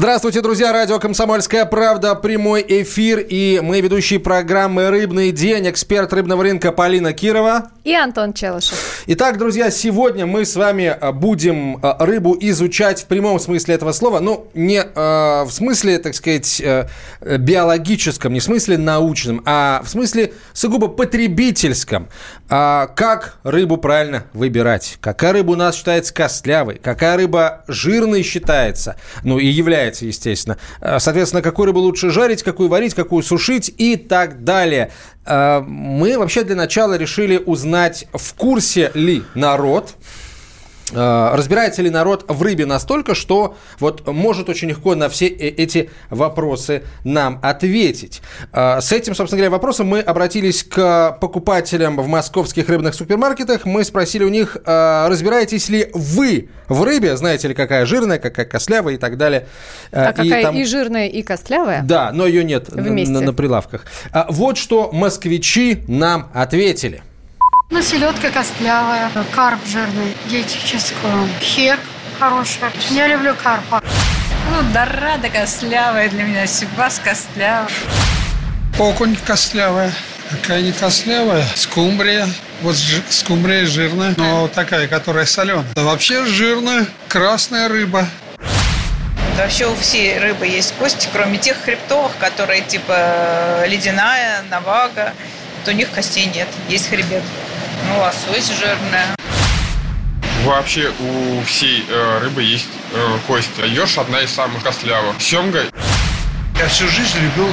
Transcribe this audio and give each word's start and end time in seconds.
Здравствуйте, 0.00 0.40
друзья! 0.40 0.72
Радио 0.72 0.98
«Комсомольская 0.98 1.66
правда», 1.66 2.14
прямой 2.14 2.64
эфир. 2.66 3.18
И 3.18 3.60
мы 3.62 3.82
ведущие 3.82 4.18
программы 4.18 4.88
«Рыбный 4.88 5.30
день», 5.30 5.68
эксперт 5.68 6.10
рыбного 6.14 6.42
рынка 6.42 6.72
Полина 6.72 7.12
Кирова. 7.12 7.70
И 7.84 7.94
Антон 7.94 8.32
Челышев. 8.32 9.02
Итак, 9.06 9.36
друзья, 9.36 9.70
сегодня 9.70 10.24
мы 10.24 10.46
с 10.46 10.56
вами 10.56 10.96
э, 10.98 11.12
будем 11.12 11.76
э, 11.82 11.94
рыбу 11.98 12.34
изучать 12.40 13.02
в 13.02 13.06
прямом 13.06 13.38
смысле 13.38 13.74
этого 13.74 13.92
слова. 13.92 14.20
Ну, 14.20 14.48
не 14.54 14.80
э, 14.80 15.44
в 15.44 15.50
смысле, 15.50 15.98
так 15.98 16.14
сказать, 16.14 16.62
э, 16.62 16.86
биологическом, 17.20 18.32
не 18.32 18.40
в 18.40 18.44
смысле 18.44 18.78
научном, 18.78 19.42
а 19.44 19.82
в 19.84 19.88
смысле 19.90 20.32
сугубо 20.54 20.88
потребительском. 20.88 22.08
А 22.48 22.86
как 22.88 23.38
рыбу 23.44 23.76
правильно 23.76 24.24
выбирать? 24.32 24.96
Какая 25.00 25.34
рыба 25.34 25.52
у 25.52 25.56
нас 25.56 25.76
считается 25.76 26.14
костлявой? 26.14 26.80
Какая 26.82 27.16
рыба 27.16 27.64
жирной 27.68 28.22
считается? 28.22 28.96
Ну, 29.24 29.38
и 29.38 29.46
является 29.46 29.89
является, 29.90 30.06
естественно. 30.06 30.58
Э, 30.80 30.98
соответственно, 30.98 31.42
какую 31.42 31.66
рыбу 31.66 31.80
лучше 31.80 32.10
жарить, 32.10 32.42
какую 32.42 32.68
варить, 32.68 32.94
какую 32.94 33.22
сушить 33.22 33.72
и 33.76 33.96
так 33.96 34.44
далее. 34.44 34.90
Э, 35.26 35.60
мы 35.60 36.18
вообще 36.18 36.44
для 36.44 36.56
начала 36.56 36.96
решили 36.96 37.36
узнать, 37.36 38.06
в 38.12 38.34
курсе 38.34 38.90
ли 38.94 39.22
народ 39.34 39.94
разбирается 40.92 41.82
ли 41.82 41.90
народ 41.90 42.24
в 42.28 42.42
рыбе 42.42 42.66
настолько, 42.66 43.14
что 43.14 43.56
вот 43.78 44.06
может 44.06 44.48
очень 44.48 44.68
легко 44.68 44.94
на 44.94 45.08
все 45.08 45.26
э, 45.26 45.48
эти 45.48 45.90
вопросы 46.10 46.82
нам 47.04 47.38
ответить. 47.42 48.22
Э, 48.52 48.80
с 48.80 48.92
этим, 48.92 49.14
собственно 49.14 49.38
говоря, 49.38 49.50
вопросом 49.50 49.86
мы 49.86 50.00
обратились 50.00 50.64
к 50.64 51.18
покупателям 51.20 51.96
в 51.96 52.06
московских 52.06 52.68
рыбных 52.68 52.94
супермаркетах. 52.94 53.64
Мы 53.64 53.84
спросили 53.84 54.24
у 54.24 54.28
них, 54.28 54.56
разбираетесь 54.64 55.68
ли 55.68 55.90
вы 55.94 56.48
в 56.68 56.82
рыбе, 56.82 57.16
знаете 57.16 57.48
ли, 57.48 57.54
какая 57.54 57.86
жирная, 57.86 58.18
какая 58.18 58.46
костлявая 58.46 58.94
и 58.94 58.98
так 58.98 59.16
далее. 59.16 59.46
А 59.92 60.10
и 60.10 60.14
какая 60.14 60.42
там... 60.42 60.56
и 60.56 60.64
жирная, 60.64 61.08
и 61.08 61.22
костлявая? 61.22 61.82
Да, 61.82 62.10
но 62.12 62.26
ее 62.26 62.44
нет 62.44 62.68
Вместе. 62.68 63.12
на, 63.12 63.20
на 63.20 63.32
прилавках. 63.32 63.84
Вот 64.28 64.56
что 64.56 64.90
москвичи 64.92 65.82
нам 65.88 66.30
ответили. 66.34 67.02
Ну, 67.70 67.80
селедка 67.82 68.30
костлявая, 68.30 69.10
карп 69.32 69.60
жирный, 69.64 70.16
диетическую, 70.26 71.28
хек 71.40 71.78
хорошая. 72.18 72.72
Я 72.90 73.06
люблю 73.06 73.32
карпа. 73.40 73.80
Ну, 74.50 74.62
дорада 74.74 75.28
костлявая 75.30 76.08
для 76.10 76.24
меня, 76.24 76.46
сибас 76.48 77.00
костлявая. 77.02 77.68
Окунь 78.76 79.16
костлявая. 79.24 79.92
Какая 80.30 80.62
не 80.62 80.72
костлявая, 80.72 81.44
скумбрия. 81.54 82.28
Вот 82.62 82.76
скумбрия 83.08 83.66
жирная, 83.66 84.14
но 84.16 84.48
такая, 84.48 84.88
которая 84.88 85.24
соленая. 85.24 85.64
А 85.76 85.84
вообще 85.84 86.26
жирная, 86.26 86.86
красная 87.08 87.68
рыба. 87.68 88.06
Вообще 89.38 89.66
у 89.66 89.76
всей 89.76 90.18
рыбы 90.18 90.46
есть 90.46 90.74
кости, 90.74 91.08
кроме 91.12 91.38
тех 91.38 91.56
хребтовых, 91.64 92.16
которые 92.18 92.62
типа 92.62 93.64
ледяная, 93.66 94.42
навага. 94.50 95.14
То 95.64 95.70
у 95.70 95.74
них 95.74 95.90
костей 95.90 96.26
нет, 96.26 96.48
есть 96.68 96.88
хребет. 96.88 97.22
Ну, 97.88 97.98
лосось 98.00 98.50
жирная. 98.58 99.14
Вообще 100.44 100.90
у 100.98 101.42
всей 101.44 101.84
э, 101.88 102.18
рыбы 102.22 102.42
есть 102.42 102.68
э, 102.94 103.18
кость. 103.26 103.50
Ёрш 103.58 103.98
одна 103.98 104.20
из 104.20 104.30
самых 104.30 104.62
костлявых. 104.62 105.20
Семга. 105.20 105.64
Я 106.58 106.68
всю 106.68 106.88
жизнь 106.88 107.18
любил 107.18 107.52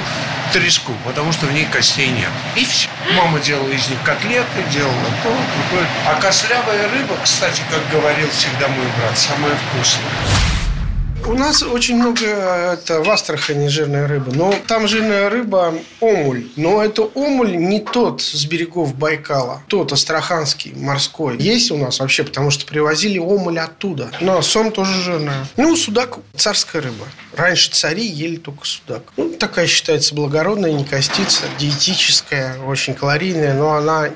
треску, 0.54 0.94
потому 1.06 1.32
что 1.32 1.46
в 1.46 1.54
ней 1.54 1.66
костей 1.66 2.10
нет. 2.10 2.30
И 2.56 2.66
все. 2.66 2.88
Мама 3.16 3.40
делала 3.40 3.70
из 3.70 3.88
них 3.90 4.02
котлеты, 4.04 4.64
делала 4.72 4.94
то, 5.24 5.30
другое. 5.30 5.88
А 6.08 6.20
костлявая 6.20 6.90
рыба, 6.90 7.16
кстати, 7.24 7.62
как 7.70 7.82
говорил 7.90 8.30
всегда 8.32 8.68
мой 8.68 8.86
брат, 8.98 9.18
самая 9.18 9.54
вкусная. 9.56 10.57
У 11.28 11.34
нас 11.34 11.62
очень 11.62 11.98
много 11.98 12.26
это, 12.26 13.04
в 13.04 13.10
Астрахани 13.10 13.68
жирная 13.68 14.08
рыба. 14.08 14.32
Но 14.34 14.56
там 14.66 14.88
жирная 14.88 15.30
рыба 15.30 15.74
омуль. 16.00 16.48
Но 16.56 16.82
это 16.82 17.02
омуль 17.02 17.58
не 17.58 17.82
тот 17.82 18.22
с 18.22 18.46
берегов 18.46 18.96
Байкала. 18.96 19.62
Тот 19.68 19.92
астраханский, 19.92 20.72
морской. 20.74 21.38
Есть 21.38 21.70
у 21.72 21.76
нас 21.76 22.00
вообще, 22.00 22.24
потому 22.24 22.50
что 22.50 22.66
привозили 22.66 23.20
омуль 23.20 23.60
оттуда. 23.60 24.10
Но 24.22 24.42
сом 24.42 24.72
тоже 24.72 25.02
жирная. 25.02 25.46
Ну, 25.58 25.76
судак– 25.76 26.20
царская 26.38 26.82
рыба. 26.82 27.06
Раньше 27.36 27.72
цари 27.72 28.06
ели 28.06 28.38
только 28.38 28.66
судак. 28.66 29.04
Ну, 29.18 29.34
такая 29.34 29.68
считается 29.68 30.16
благородная, 30.16 30.72
не 30.72 30.86
костица, 30.86 31.44
диетическая, 31.60 32.58
очень 32.62 32.94
калорийная, 32.94 33.54
но 33.54 33.74
она 33.74 34.12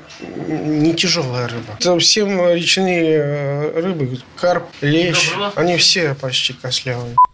не 0.48 0.94
тяжелая 0.94 1.46
рыба. 1.46 1.76
Это 1.78 1.98
все 1.98 2.24
речные 2.54 3.18
э, 3.18 3.80
рыбы, 3.80 4.18
карп, 4.40 4.64
лещ, 4.80 5.32
они 5.54 5.76
все 5.76 6.14
почти 6.14 6.54
костлявые. 6.54 7.01
going. 7.02 7.31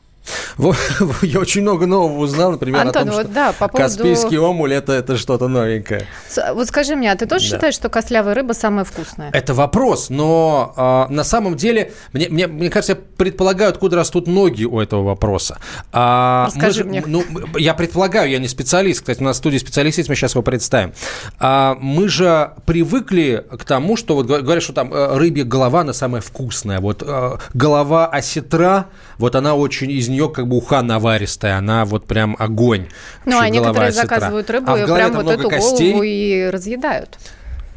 Я 1.23 1.41
очень 1.41 1.63
много 1.63 1.87
нового 1.87 2.19
узнал, 2.19 2.53
например, 2.53 2.81
Антон, 2.81 3.03
о 3.03 3.05
том, 3.05 3.15
вот, 3.15 3.25
что 3.25 3.35
да, 3.35 3.53
по 3.53 3.69
поводу... 3.69 3.95
Каспийский 3.95 4.39
омуль 4.39 4.75
это, 4.75 4.93
это 4.93 5.17
что-то 5.17 5.49
новенькое. 5.49 6.07
Вот 6.55 6.67
скажи 6.69 6.97
мне, 6.97 7.13
а 7.13 7.17
ты 7.17 7.27
тоже 7.27 7.49
да. 7.49 7.57
считаешь, 7.57 7.75
что 7.75 7.89
костлявая 7.89 8.35
рыба 8.35 8.53
самая 8.53 8.85
вкусная? 8.85 9.31
Это 9.33 9.55
вопрос, 9.55 10.11
но 10.11 11.07
э, 11.09 11.13
на 11.13 11.25
самом 11.25 11.57
деле, 11.57 11.93
мне, 12.13 12.29
мне, 12.29 12.47
мне 12.47 12.71
кажется, 12.71 12.93
я 12.93 12.99
предполагаю, 13.17 13.71
откуда 13.71 13.97
растут 13.97 14.27
ноги 14.27 14.65
у 14.65 14.81
этого 14.81 15.03
вопроса. 15.03 15.59
А, 15.93 16.47
Расскажи 16.47 16.85
мы, 16.85 16.91
мне. 16.91 17.03
Ну, 17.07 17.25
я 17.57 17.75
предполагаю, 17.75 18.31
я 18.31 18.39
не 18.39 18.49
специалист, 18.49 19.01
кстати, 19.01 19.21
у 19.21 19.25
нас 19.25 19.37
в 19.37 19.39
студии 19.39 19.59
специалист 19.59 19.99
есть, 19.99 20.09
мы 20.09 20.15
сейчас 20.15 20.33
его 20.33 20.43
представим. 20.43 20.93
А, 21.39 21.77
мы 21.81 22.09
же 22.09 22.53
привыкли 22.67 23.45
к 23.59 23.65
тому, 23.65 23.97
что 23.97 24.15
вот 24.15 24.27
говорят, 24.27 24.63
что 24.63 24.73
там 24.73 24.93
э, 24.93 25.17
рыбья 25.17 25.45
голова, 25.45 25.81
она 25.81 25.93
самая 25.93 26.21
вкусная. 26.21 26.81
Вот 26.81 27.03
э, 27.07 27.37
голова 27.55 28.07
осетра, 28.07 28.87
вот 29.19 29.35
она 29.35 29.55
очень 29.55 29.91
из 29.91 30.09
нее 30.09 30.18
как 30.27 30.49
бы 30.49 30.57
уха 30.57 30.83
наваристая, 30.83 31.59
она 31.59 31.85
вот 31.85 32.07
прям 32.07 32.35
огонь. 32.39 32.89
Ну, 33.25 33.39
а 33.39 33.49
некоторые 33.49 33.93
заказывают 33.93 34.51
рыбу 34.51 34.73
а 34.73 34.79
и 34.79 34.85
прям 34.85 35.13
вот 35.13 35.31
эту 35.31 35.49
костей. 35.49 35.93
голову 35.93 36.03
и 36.03 36.51
разъедают. 36.51 37.19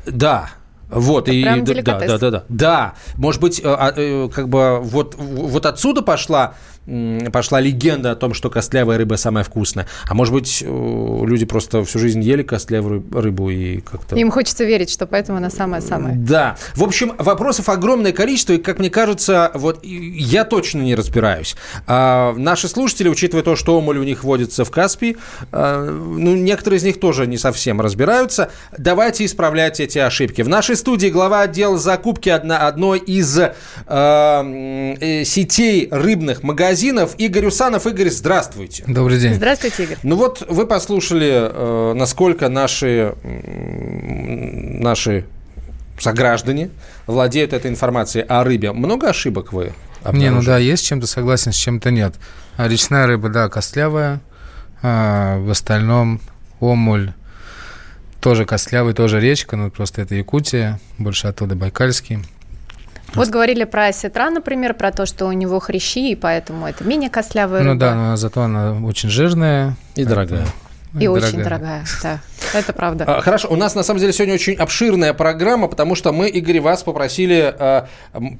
Да, 0.08 0.50
вот, 0.90 1.30
Это 1.30 1.36
и 1.36 1.44
да, 1.44 1.84
да, 1.84 2.18
да, 2.18 2.30
да, 2.32 2.44
да. 2.50 2.94
Может 3.16 3.40
быть, 3.40 3.60
э, 3.60 3.64
а, 3.66 3.94
э, 3.96 4.30
как 4.34 4.50
бы 4.50 4.80
вот, 4.82 5.16
вот 5.16 5.66
отсюда 5.66 6.02
пошла 6.02 6.56
пошла 7.32 7.60
легенда 7.60 8.12
о 8.12 8.16
том, 8.16 8.34
что 8.34 8.50
костлявая 8.50 8.98
рыба 8.98 9.16
самая 9.16 9.44
вкусная. 9.44 9.88
А 10.08 10.14
может 10.16 10.34
быть, 10.34 10.64
э, 10.66 10.66
люди 10.66 11.46
просто 11.46 11.84
всю 11.84 12.00
жизнь 12.00 12.22
ели 12.22 12.42
костлявую 12.42 13.06
рыбу 13.14 13.50
и 13.52 13.82
как-то... 13.82 14.16
Им 14.16 14.32
хочется 14.32 14.64
верить, 14.64 14.90
что 14.90 15.06
поэтому 15.06 15.38
она 15.38 15.52
самая-самая. 15.52 16.16
Да. 16.16 16.58
В 16.76 16.84
общем, 16.84 17.14
вопросов 17.20 17.70
огромное 17.70 18.14
количество, 18.14 18.54
и, 18.54 18.58
как 18.58 18.80
мне 18.80 18.90
кажется, 18.90 19.52
вот 19.54 19.80
я 19.84 20.44
точно 20.44 20.80
не 20.80 20.96
разбираюсь. 20.96 21.56
А 21.86 22.34
наши 22.36 22.68
слушатели, 22.68 23.10
учитывая 23.10 23.44
то, 23.44 23.56
что 23.56 23.78
омуль 23.78 24.00
у 24.00 24.04
них 24.04 24.24
водится 24.24 24.66
в 24.66 24.72
Каспии, 24.72 25.18
а, 25.52 25.86
ну, 25.86 26.36
некоторые 26.36 26.80
из 26.80 26.84
них 26.84 27.00
тоже 27.00 27.28
не 27.28 27.38
совсем 27.38 27.80
разбираются. 27.80 28.50
Давайте 28.76 29.26
исправлять 29.26 29.80
эти 29.80 30.00
ошибки. 30.00 30.42
В 30.42 30.50
нашей 30.50 30.76
студии 30.76 31.08
глава 31.08 31.42
отдела 31.42 31.78
закупки 31.78 32.30
одна, 32.30 32.68
одной 32.68 32.98
из 33.00 33.38
э, 33.38 33.54
э, 33.88 35.24
сетей 35.26 35.88
рыбных 35.92 36.42
магазинов 36.42 36.71
магазинов. 36.72 37.16
Игорь 37.18 37.48
Усанов. 37.48 37.86
Игорь, 37.86 38.10
здравствуйте. 38.10 38.84
Добрый 38.88 39.20
день. 39.20 39.34
Здравствуйте, 39.34 39.84
Игорь. 39.84 39.98
Ну 40.04 40.16
вот 40.16 40.46
вы 40.48 40.66
послушали, 40.66 41.30
э, 41.32 41.94
насколько 41.96 42.48
наши, 42.48 43.14
наши 43.24 45.26
сограждане 46.00 46.70
владеют 47.08 47.54
этой 47.54 47.70
информацией 47.70 48.26
о 48.28 48.44
рыбе. 48.44 48.72
Много 48.72 49.10
ошибок 49.10 49.52
вы 49.52 49.74
обнаружили? 50.02 50.24
Не, 50.24 50.30
ну 50.30 50.44
да, 50.44 50.58
есть, 50.58 50.86
чем-то 50.86 51.08
согласен, 51.08 51.52
с 51.52 51.56
чем-то 51.56 51.92
нет. 51.92 52.16
А 52.56 52.68
речная 52.68 53.06
рыба, 53.06 53.30
да, 53.30 53.50
костлявая. 53.50 54.22
А 54.82 55.38
в 55.40 55.50
остальном 55.50 56.22
омуль 56.60 57.12
тоже 58.22 58.46
костлявый, 58.46 58.94
тоже 58.94 59.20
речка, 59.20 59.58
но 59.58 59.70
просто 59.70 60.02
это 60.02 60.16
Якутия, 60.16 60.80
больше 60.98 61.28
оттуда 61.28 61.56
Байкальский. 61.56 62.20
Вот 63.14 63.30
говорили 63.30 63.66
про 63.66 63.88
осетра, 63.88 64.30
например, 64.30 64.74
про 64.74 64.92
то, 64.92 65.06
что 65.06 65.26
у 65.26 65.32
него 65.32 65.60
хрящи, 65.60 66.12
и 66.12 66.16
поэтому 66.16 66.68
это 66.68 66.84
менее 66.84 67.10
костлявая 67.10 67.62
рыба. 67.62 67.74
Ну 67.74 67.80
да, 67.80 67.96
но 67.96 68.16
зато 68.16 68.42
она 68.42 68.74
очень 68.86 69.10
жирная. 69.10 69.76
И 69.96 70.06
дорогая. 70.06 70.46
И, 71.00 71.06
и 71.06 71.08
очень 71.08 71.42
дорогая, 71.42 71.86
да. 72.04 72.20
Это 72.54 72.74
правда. 72.74 73.06
А, 73.08 73.22
хорошо, 73.22 73.48
у 73.50 73.56
нас 73.56 73.76
на 73.76 73.84
самом 73.84 74.02
деле 74.02 74.12
сегодня 74.12 74.34
очень 74.34 74.56
обширная 74.56 75.14
программа, 75.14 75.68
потому 75.68 75.96
что 75.96 76.12
мы, 76.12 76.28
Игорь, 76.28 76.60
вас 76.60 76.84
попросили 76.84 77.56
э, 77.58 77.84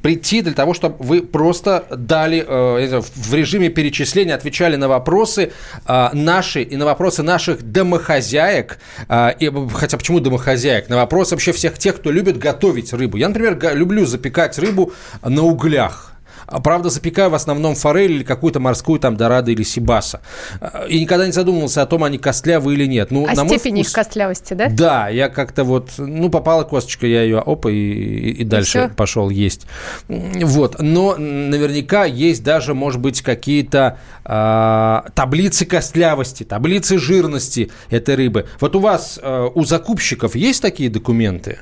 прийти 0.02 0.42
для 0.42 0.54
того, 0.54 0.74
чтобы 0.74 0.96
вы 1.00 1.22
просто 1.22 1.86
дали 1.90 2.44
э, 2.46 3.00
в 3.00 3.34
режиме 3.34 3.70
перечисления, 3.70 4.36
отвечали 4.36 4.76
на 4.76 4.90
вопросы 4.90 5.52
э, 5.88 6.10
наши 6.14 6.62
и 6.62 6.76
на 6.76 6.86
вопросы 6.86 7.24
наших 7.24 7.72
домохозяек. 7.72 8.80
Э, 9.08 9.32
и, 9.40 9.52
хотя 9.74 9.98
почему 9.98 10.20
домохозяек? 10.20 10.90
На 10.90 10.98
вопросы 10.98 11.36
вообще 11.36 11.54
всех 11.54 11.78
тех, 11.78 11.96
кто 11.96 12.12
любит 12.12 12.38
готовить 12.38 12.92
рыбу. 12.92 13.16
Я, 13.16 13.30
например, 13.30 13.58
люблю 13.74 14.06
запекать 14.06 14.58
рыбу 14.60 14.92
на 15.24 15.44
углях. 15.44 16.11
А, 16.52 16.60
Правда, 16.60 16.90
запекаю 16.90 17.30
в 17.30 17.36
основном 17.36 17.76
форель 17.76 18.12
или 18.12 18.24
какую-то 18.24 18.60
морскую 18.60 19.00
там 19.00 19.16
дорадо 19.18 19.52
или 19.52 19.64
сибаса. 19.64 20.22
А, 20.60 20.86
И 20.88 21.00
никогда 21.00 21.26
не 21.26 21.32
задумывался 21.32 21.82
о 21.82 21.86
том, 21.86 22.04
они 22.04 22.18
костлявы 22.18 22.74
или 22.74 22.86
нет. 22.86 23.10
Ну, 23.12 23.26
А 23.28 23.34
на 23.34 23.44
мой 23.46 23.58
степень 23.58 23.80
их 23.80 23.88
вкус- 23.88 23.94
костлявости, 23.96 24.54
да? 24.54 24.68
Да, 24.70 25.08
я 25.10 25.30
как-то 25.30 25.64
вот, 25.64 25.92
ну, 25.98 26.30
попала 26.30 26.64
косточка, 26.64 27.08
я 27.08 27.24
ее, 27.24 27.40
опа, 27.40 27.70
и, 27.72 27.76
и- 27.76 28.32
и 28.42 28.44
дальше 28.44 28.88
всё? 28.88 28.90
пошел 28.96 29.30
есть. 29.30 29.66
Вот, 30.08 30.80
но 30.80 31.16
наверняка 31.18 32.06
есть 32.06 32.44
даже, 32.44 32.74
может 32.74 33.00
быть, 33.00 33.22
какие-то 33.22 33.98
а, 34.26 35.06
таблицы 35.16 35.66
костлявости, 35.66 36.44
таблицы 36.44 36.98
жирности 36.98 37.72
этой 37.90 38.16
рыбы. 38.16 38.48
Вот 38.60 38.76
у 38.76 38.80
вас, 38.80 39.20
а, 39.22 39.48
у 39.48 39.64
закупщиков 39.64 40.36
есть 40.36 40.62
такие 40.62 40.90
документы? 40.90 41.60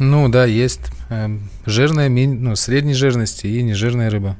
Ну 0.00 0.30
да, 0.30 0.46
есть 0.46 0.80
эм, 1.10 1.50
жирная, 1.66 2.08
ну, 2.08 2.56
средней 2.56 2.94
жирности 2.94 3.46
и 3.46 3.62
нежирная 3.62 4.08
рыба. 4.08 4.34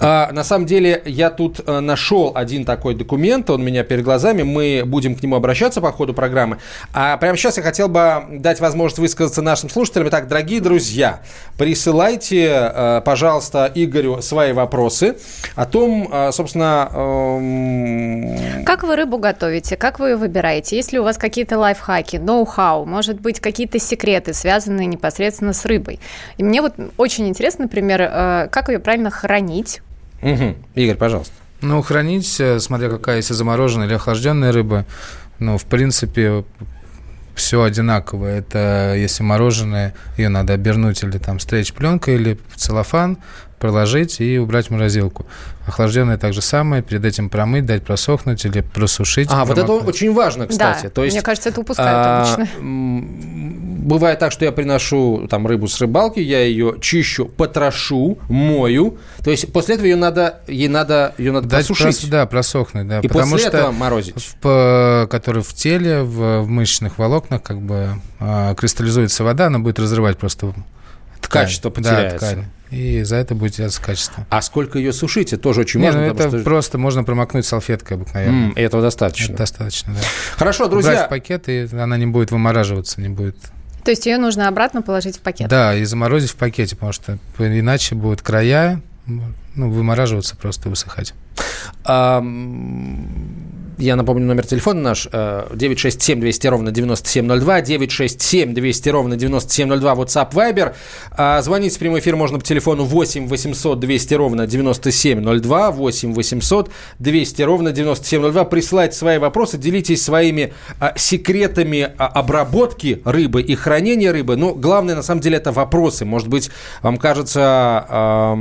А, 0.00 0.30
на 0.32 0.44
самом 0.44 0.66
деле, 0.66 1.02
я 1.04 1.30
тут 1.30 1.60
э, 1.66 1.80
нашел 1.80 2.32
один 2.34 2.64
такой 2.64 2.94
документ, 2.94 3.50
он 3.50 3.62
у 3.62 3.64
меня 3.64 3.82
перед 3.82 4.04
глазами, 4.04 4.42
мы 4.42 4.82
будем 4.86 5.14
к 5.14 5.22
нему 5.22 5.36
обращаться 5.36 5.80
по 5.80 5.92
ходу 5.92 6.14
программы. 6.14 6.58
А 6.92 7.16
прямо 7.16 7.36
сейчас 7.36 7.56
я 7.56 7.62
хотел 7.62 7.88
бы 7.88 8.24
дать 8.30 8.60
возможность 8.60 8.98
высказаться 8.98 9.42
нашим 9.42 9.70
слушателям. 9.70 10.08
Итак, 10.08 10.28
дорогие 10.28 10.60
друзья, 10.60 11.20
присылайте, 11.56 12.46
э, 12.48 13.02
пожалуйста, 13.04 13.70
Игорю 13.74 14.22
свои 14.22 14.52
вопросы 14.52 15.16
о 15.56 15.66
том, 15.66 16.08
э, 16.10 16.30
собственно... 16.32 16.88
эм, 16.94 18.64
Как 18.64 18.84
вы 18.84 18.96
рыбу 18.96 19.18
готовите? 19.18 19.76
Как 19.76 19.98
вы 19.98 20.10
ее 20.10 20.16
выбираете? 20.16 20.76
Есть 20.76 20.92
ли 20.92 20.98
у 20.98 21.02
вас 21.02 21.16
какие-то 21.16 21.58
лайфхаки, 21.58 22.16
ноу-хау, 22.16 22.84
может 22.84 23.20
быть, 23.20 23.40
какие-то 23.40 23.78
секреты, 23.78 24.32
связанные 24.32 24.86
непосредственно 24.86 25.52
с 25.52 25.64
рыбой? 25.64 25.98
И 26.36 26.44
мне 26.44 26.62
вот 26.62 26.74
очень 26.96 27.28
интересно, 27.28 27.64
например, 27.64 27.98
как 28.50 28.68
ее 28.68 28.78
правильно 28.78 29.10
хранить? 29.10 29.47
Мгм. 30.22 30.56
Игорь, 30.74 30.96
пожалуйста. 30.96 31.32
Ну, 31.60 31.82
хранить, 31.82 32.38
э, 32.40 32.60
смотря 32.60 32.88
какая, 32.88 33.16
если 33.16 33.34
замороженная 33.34 33.86
или 33.86 33.94
охлажденная 33.94 34.52
рыба, 34.52 34.84
ну, 35.38 35.58
в 35.58 35.64
принципе, 35.64 36.44
все 37.34 37.62
одинаково. 37.62 38.26
Это 38.26 38.94
если 38.96 39.22
мороженое, 39.22 39.94
ее 40.16 40.28
надо 40.28 40.52
обернуть 40.52 41.02
или 41.02 41.18
там 41.18 41.40
стричь 41.40 41.72
пленкой, 41.72 42.14
или 42.16 42.38
в 42.48 42.56
целлофан, 42.56 43.18
проложить 43.58 44.20
и 44.20 44.38
убрать 44.38 44.66
в 44.66 44.70
морозилку. 44.70 45.26
Охлажденное 45.66 46.16
так 46.18 46.32
же 46.32 46.42
самое, 46.42 46.82
перед 46.82 47.04
этим 47.04 47.28
промыть, 47.28 47.66
дать 47.66 47.84
просохнуть 47.84 48.44
или 48.44 48.60
просушить. 48.60 49.28
А, 49.30 49.44
вот 49.44 49.58
это 49.58 49.66
промокнуть. 49.66 49.94
очень 49.94 50.12
важно, 50.12 50.46
кстати. 50.46 50.84
да, 50.84 50.90
То 50.90 51.04
есть, 51.04 51.16
мне 51.16 51.22
кажется, 51.22 51.48
это 51.48 51.60
упускают 51.60 52.06
А, 52.06 52.22
обычно. 52.22 52.48
Бывает 53.88 54.18
так, 54.18 54.32
что 54.32 54.44
я 54.44 54.52
приношу 54.52 55.26
там 55.30 55.46
рыбу 55.46 55.66
с 55.66 55.80
рыбалки, 55.80 56.20
я 56.20 56.40
ее 56.44 56.76
чищу, 56.80 57.24
потрошу, 57.24 58.18
мою. 58.28 58.98
То 59.24 59.30
есть 59.30 59.50
после 59.52 59.76
этого 59.76 59.86
ее 59.86 59.96
надо, 59.96 60.40
ей 60.46 60.68
надо, 60.68 61.14
ее 61.16 61.32
надо 61.32 61.48
Дать 61.48 61.66
просушить. 61.66 62.04
прос- 62.04 62.10
да, 62.10 62.26
просохнуть, 62.26 62.86
да. 62.86 63.00
И 63.00 63.08
потому 63.08 63.32
после 63.32 63.48
что 63.48 63.56
этого 63.56 63.72
морозить. 63.72 64.14
в, 64.22 64.34
по- 64.36 65.08
который 65.10 65.42
в 65.42 65.54
теле, 65.54 66.02
в, 66.02 66.42
в 66.42 66.46
мышечных 66.48 66.98
волокнах, 66.98 67.42
как 67.42 67.62
бы 67.62 67.92
а, 68.20 68.54
кристаллизуется 68.54 69.24
вода, 69.24 69.46
она 69.46 69.58
будет 69.58 69.78
разрывать 69.78 70.18
просто 70.18 70.52
ткань. 71.22 71.44
Качество 71.44 71.70
Да, 71.70 71.74
потеряется. 71.74 72.18
ткань. 72.18 72.44
И 72.70 73.02
за 73.04 73.16
это 73.16 73.34
будет 73.34 73.54
теряться 73.54 73.80
качество. 73.80 74.26
А 74.28 74.42
сколько 74.42 74.76
ее 74.78 74.92
сушить, 74.92 75.32
это 75.32 75.42
тоже 75.42 75.62
очень 75.62 75.82
важно. 75.82 76.00
ну 76.02 76.06
это 76.12 76.28
что- 76.28 76.40
просто 76.40 76.76
можно 76.76 77.04
промокнуть 77.04 77.46
салфеткой 77.46 77.96
обыкновенно. 77.96 78.52
И 78.54 78.60
этого 78.60 78.82
достаточно. 78.82 79.32
Это 79.32 79.38
достаточно, 79.44 79.94
да. 79.94 80.00
Хорошо, 80.36 80.68
друзья. 80.68 81.06
в 81.06 81.08
пакет, 81.08 81.48
и 81.48 81.66
она 81.72 81.96
не 81.96 82.04
будет 82.06 82.30
вымораживаться, 82.30 83.00
не 83.00 83.08
будет. 83.08 83.36
То 83.88 83.92
есть 83.92 84.04
ее 84.04 84.18
нужно 84.18 84.48
обратно 84.48 84.82
положить 84.82 85.16
в 85.16 85.20
пакет. 85.20 85.48
Да, 85.48 85.74
и 85.74 85.82
заморозить 85.84 86.32
в 86.32 86.36
пакете, 86.36 86.76
потому 86.76 86.92
что 86.92 87.18
иначе 87.38 87.94
будут 87.94 88.20
края 88.20 88.82
ну, 89.54 89.70
вымораживаться, 89.70 90.36
просто 90.36 90.68
высыхать. 90.68 91.14
Я 93.78 93.94
напомню 93.94 94.26
номер 94.26 94.44
телефона 94.44 94.80
наш 94.80 95.06
э, 95.12 95.46
967 95.54 96.18
200 96.18 96.46
ровно 96.48 96.72
9702, 96.72 97.60
967 97.60 98.52
200 98.52 98.88
ровно 98.88 99.16
9702, 99.16 99.94
WhatsApp, 99.94 100.32
Viber. 100.32 100.74
А, 101.12 101.40
Звонить 101.42 101.76
в 101.76 101.78
прямой 101.78 102.00
эфир 102.00 102.16
можно 102.16 102.40
по 102.40 102.44
телефону 102.44 102.82
8 102.82 103.28
800 103.28 103.78
200 103.78 104.14
ровно 104.14 104.46
9702, 104.48 105.70
8 105.70 106.12
800 106.12 106.70
200 106.98 107.42
ровно 107.42 107.70
9702. 107.70 108.44
Присылайте 108.46 108.96
свои 108.96 109.18
вопросы, 109.18 109.58
делитесь 109.58 110.02
своими 110.02 110.52
а, 110.80 110.94
секретами 110.96 111.92
а, 111.98 112.08
обработки 112.08 113.00
рыбы 113.04 113.42
и 113.42 113.54
хранения 113.54 114.10
рыбы. 114.12 114.34
Но 114.34 114.54
главное, 114.54 114.96
на 114.96 115.02
самом 115.04 115.20
деле, 115.20 115.36
это 115.36 115.52
вопросы. 115.52 116.04
Может 116.04 116.26
быть, 116.26 116.50
вам 116.82 116.96
кажется, 116.96 118.34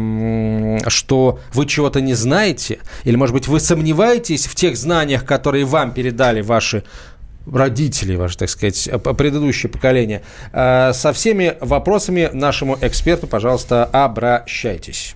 что 0.98 1.40
вы 1.54 1.66
чего-то 1.68 2.02
не 2.02 2.16
знаете, 2.16 2.80
или, 3.06 3.16
может 3.16 3.34
быть, 3.34 3.48
вы 3.48 3.60
сомневаетесь 3.60 4.48
в 4.48 4.56
тех 4.56 4.76
знаниях, 4.76 5.24
которые 5.26 5.64
вам 5.66 5.92
передали 5.92 6.42
ваши 6.42 6.84
родители, 7.52 8.16
ваши, 8.16 8.38
так 8.38 8.50
сказать, 8.50 8.90
п- 9.04 9.14
предыдущее 9.14 9.70
поколение. 9.72 10.22
Э, 10.52 10.92
Со 10.94 11.14
всеми 11.14 11.56
вопросами 11.62 12.30
нашему 12.34 12.78
эксперту, 12.82 13.28
пожалуйста, 13.28 13.86
обращайтесь. 13.86 15.14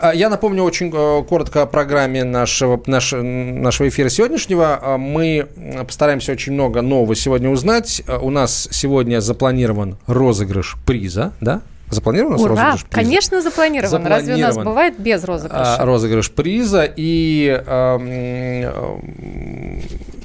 А, 0.00 0.14
Я 0.14 0.28
напомню 0.30 0.62
очень 0.62 0.90
э, 0.94 1.22
коротко 1.24 1.62
о 1.62 1.66
программе 1.66 2.22
нашего, 2.24 2.80
наш- 2.86 3.12
нашего 3.12 3.88
эфира 3.88 4.08
сегодняшнего. 4.08 4.96
Мы 4.98 5.46
э, 5.56 5.84
постараемся 5.84 6.32
очень 6.32 6.52
много 6.52 6.82
нового 6.82 7.14
сегодня 7.14 7.50
узнать. 7.50 8.02
У 8.22 8.30
нас 8.30 8.68
сегодня 8.70 9.20
запланирован 9.20 9.98
розыгрыш 10.06 10.76
приза, 10.86 11.32
да? 11.40 11.60
Запланирован 11.90 12.32
у 12.32 12.36
нас 12.36 12.42
Ура! 12.42 12.54
розыгрыш 12.54 12.82
приза? 12.84 12.94
Конечно, 12.94 13.42
запланирован. 13.42 14.06
Разве 14.06 14.34
у 14.34 14.38
нас 14.38 14.54
Запланирован. 14.54 14.64
бывает 14.64 14.98
без 14.98 15.24
розыгрыша? 15.24 15.76
А, 15.76 15.84
розыгрыш 15.84 16.30
приза 16.32 16.90
и, 16.96 17.62
эм, 17.66 19.82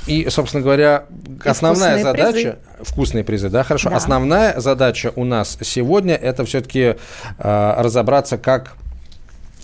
и, 0.08 0.28
собственно 0.30 0.64
говоря, 0.64 1.06
основная 1.46 1.98
вкусные 1.98 2.04
задача 2.04 2.58
вкусные 2.82 3.24
призы, 3.24 3.50
да, 3.50 3.64
хорошо. 3.64 3.90
Да. 3.90 3.96
Основная 3.96 4.60
задача 4.60 5.12
у 5.16 5.24
нас 5.24 5.58
сегодня 5.62 6.16
это 6.16 6.46
все-таки 6.46 6.96
разобраться, 7.38 8.38
как 8.38 8.74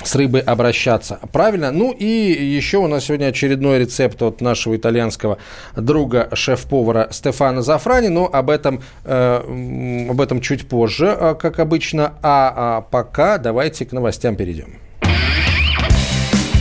с 0.03 0.15
рыбой 0.15 0.41
обращаться. 0.41 1.19
Правильно? 1.31 1.71
Ну 1.71 1.91
и 1.91 2.05
еще 2.05 2.77
у 2.77 2.87
нас 2.87 3.05
сегодня 3.05 3.27
очередной 3.27 3.79
рецепт 3.79 4.21
от 4.21 4.41
нашего 4.41 4.75
итальянского 4.75 5.37
друга 5.75 6.29
шеф-повара 6.33 7.09
Стефана 7.11 7.61
Зафрани, 7.61 8.07
но 8.07 8.29
об 8.31 8.49
этом, 8.49 8.81
э, 9.03 10.07
об 10.09 10.21
этом 10.21 10.41
чуть 10.41 10.67
позже, 10.67 11.15
э, 11.19 11.35
как 11.39 11.59
обычно. 11.59 12.13
А, 12.21 12.53
а 12.55 12.81
пока 12.81 13.37
давайте 13.37 13.85
к 13.85 13.91
новостям 13.91 14.35
перейдем. 14.35 14.79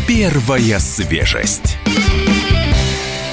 Первая 0.07 0.79
свежесть. 0.79 1.77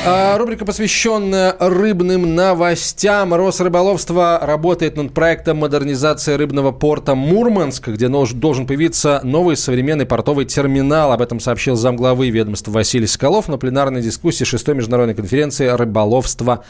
А, 0.06 0.38
Рубрика, 0.38 0.66
посвященная 0.66 1.56
рыбным 1.58 2.36
новостям. 2.36 3.34
Росрыболовство 3.34 4.38
работает 4.42 4.98
над 4.98 5.14
проектом 5.14 5.60
модернизации 5.60 6.34
рыбного 6.34 6.74
порта 6.74 7.16
Мурманск, 7.16 7.88
где 7.88 8.10
должен 8.10 8.68
появиться 8.68 9.22
новый 9.24 9.56
современный 9.56 10.06
портовый 10.06 10.44
терминал. 10.44 11.14
Об 11.14 11.22
этом 11.22 11.40
сообщил 11.40 11.78
замглавы 11.78 12.30
ведомства 12.32 12.72
Василий 12.72 13.08
Соколов 13.08 13.48
на 13.48 13.58
пленарной 13.58 14.02
дискуссии 14.02 14.44
6 14.44 14.68
международной 14.70 15.16
конференции 15.16 15.68
рыболовства 15.68 16.66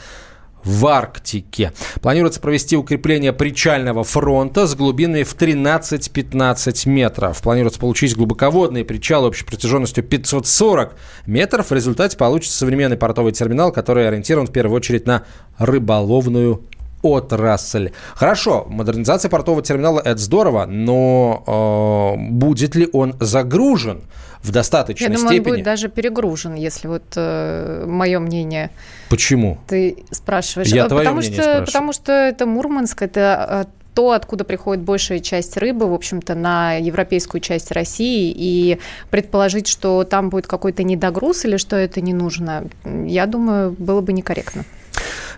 в 0.64 0.86
Арктике. 0.86 1.72
Планируется 2.00 2.40
провести 2.40 2.76
укрепление 2.76 3.32
причального 3.32 4.04
фронта 4.04 4.66
с 4.66 4.74
глубиной 4.74 5.24
в 5.24 5.36
13-15 5.36 6.88
метров. 6.88 7.40
Планируется 7.42 7.78
получить 7.78 8.16
глубоководные 8.16 8.84
причалы 8.84 9.28
общей 9.28 9.44
протяженностью 9.44 10.02
540 10.02 10.96
метров. 11.26 11.70
В 11.70 11.74
результате 11.74 12.16
получится 12.16 12.58
современный 12.58 12.96
портовый 12.96 13.32
терминал, 13.32 13.72
который 13.72 14.08
ориентирован 14.08 14.46
в 14.46 14.52
первую 14.52 14.76
очередь 14.76 15.06
на 15.06 15.24
рыболовную 15.58 16.64
отрасль. 17.04 17.90
Хорошо, 18.14 18.66
модернизация 18.68 19.28
портового 19.28 19.62
терминала– 19.62 20.00
это 20.04 20.18
здорово, 20.18 20.66
но 20.66 22.16
э, 22.16 22.30
будет 22.30 22.74
ли 22.74 22.88
он 22.92 23.14
загружен 23.20 24.02
в 24.42 24.50
достаточной 24.50 25.08
Я 25.08 25.14
думаю, 25.14 25.28
степени? 25.28 25.50
он 25.50 25.56
будет 25.56 25.64
даже 25.64 25.88
перегружен, 25.88 26.54
если 26.54 26.88
вот 26.88 27.04
э, 27.16 27.84
мое 27.86 28.18
мнение 28.18 28.70
Почему? 29.08 29.58
ты 29.68 30.04
спрашиваешь. 30.10 30.68
Я 30.68 30.86
Э, 30.86 30.88
твое 30.88 31.04
потому 31.04 31.18
мнение 31.18 31.34
что, 31.34 31.42
спрашиваю. 31.42 31.66
Потому 31.66 31.92
что 31.92 32.12
это 32.12 32.46
Мурманск, 32.46 33.02
это 33.02 33.66
э, 33.66 33.84
то, 33.94 34.10
откуда 34.10 34.44
приходит 34.44 34.82
большая 34.82 35.20
часть 35.20 35.56
рыбы, 35.56 35.88
в 35.88 35.94
общем-то, 35.94 36.34
на 36.34 36.74
европейскую 36.74 37.40
часть 37.40 37.70
России, 37.70 38.34
и 38.36 38.78
предположить, 39.10 39.66
что 39.66 40.04
там 40.04 40.30
будет 40.30 40.46
какой-то 40.46 40.82
недогруз 40.82 41.44
или 41.44 41.56
что 41.56 41.76
это 41.76 42.00
не 42.00 42.12
нужно, 42.12 42.66
я 42.84 43.26
думаю, 43.26 43.74
было 43.78 44.00
бы 44.00 44.12
некорректно. 44.12 44.64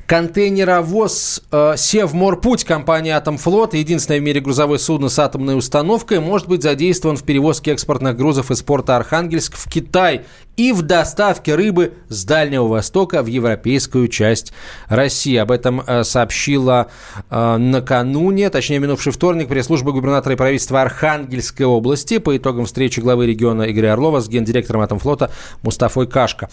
Контейнеровоз 0.06 1.42
э, 1.50 1.74
Севморпуть 1.76 2.62
компании 2.64 3.10
«Атомфлот», 3.10 3.74
единственное 3.74 4.20
в 4.20 4.22
мире 4.22 4.40
грузовое 4.40 4.78
судно 4.78 5.08
с 5.08 5.18
атомной 5.18 5.58
установкой, 5.58 6.20
может 6.20 6.46
быть 6.46 6.62
задействован 6.62 7.16
в 7.16 7.24
перевозке 7.24 7.72
экспортных 7.72 8.16
грузов 8.16 8.52
из 8.52 8.62
порта 8.62 8.96
Архангельск 8.96 9.56
в 9.56 9.68
Китай 9.68 10.24
и 10.56 10.72
в 10.72 10.82
доставке 10.82 11.54
рыбы 11.54 11.92
с 12.08 12.24
Дальнего 12.24 12.66
Востока 12.66 13.22
в 13.22 13.26
европейскую 13.26 14.08
часть 14.08 14.52
России. 14.88 15.36
Об 15.36 15.50
этом 15.50 15.82
э, 15.86 16.02
сообщила 16.02 16.88
э, 17.30 17.56
накануне, 17.58 18.48
точнее, 18.48 18.78
минувший 18.78 19.12
вторник, 19.12 19.48
пресс-служба 19.48 19.92
губернатора 19.92 20.34
и 20.34 20.38
правительства 20.38 20.82
Архангельской 20.82 21.66
области 21.66 22.18
по 22.18 22.36
итогам 22.36 22.64
встречи 22.64 23.00
главы 23.00 23.26
региона 23.26 23.70
Игоря 23.70 23.92
Орлова 23.92 24.20
с 24.20 24.28
гендиректором 24.28 24.80
Атомфлота 24.80 25.30
Мустафой 25.62 26.06
Кашка. 26.06 26.48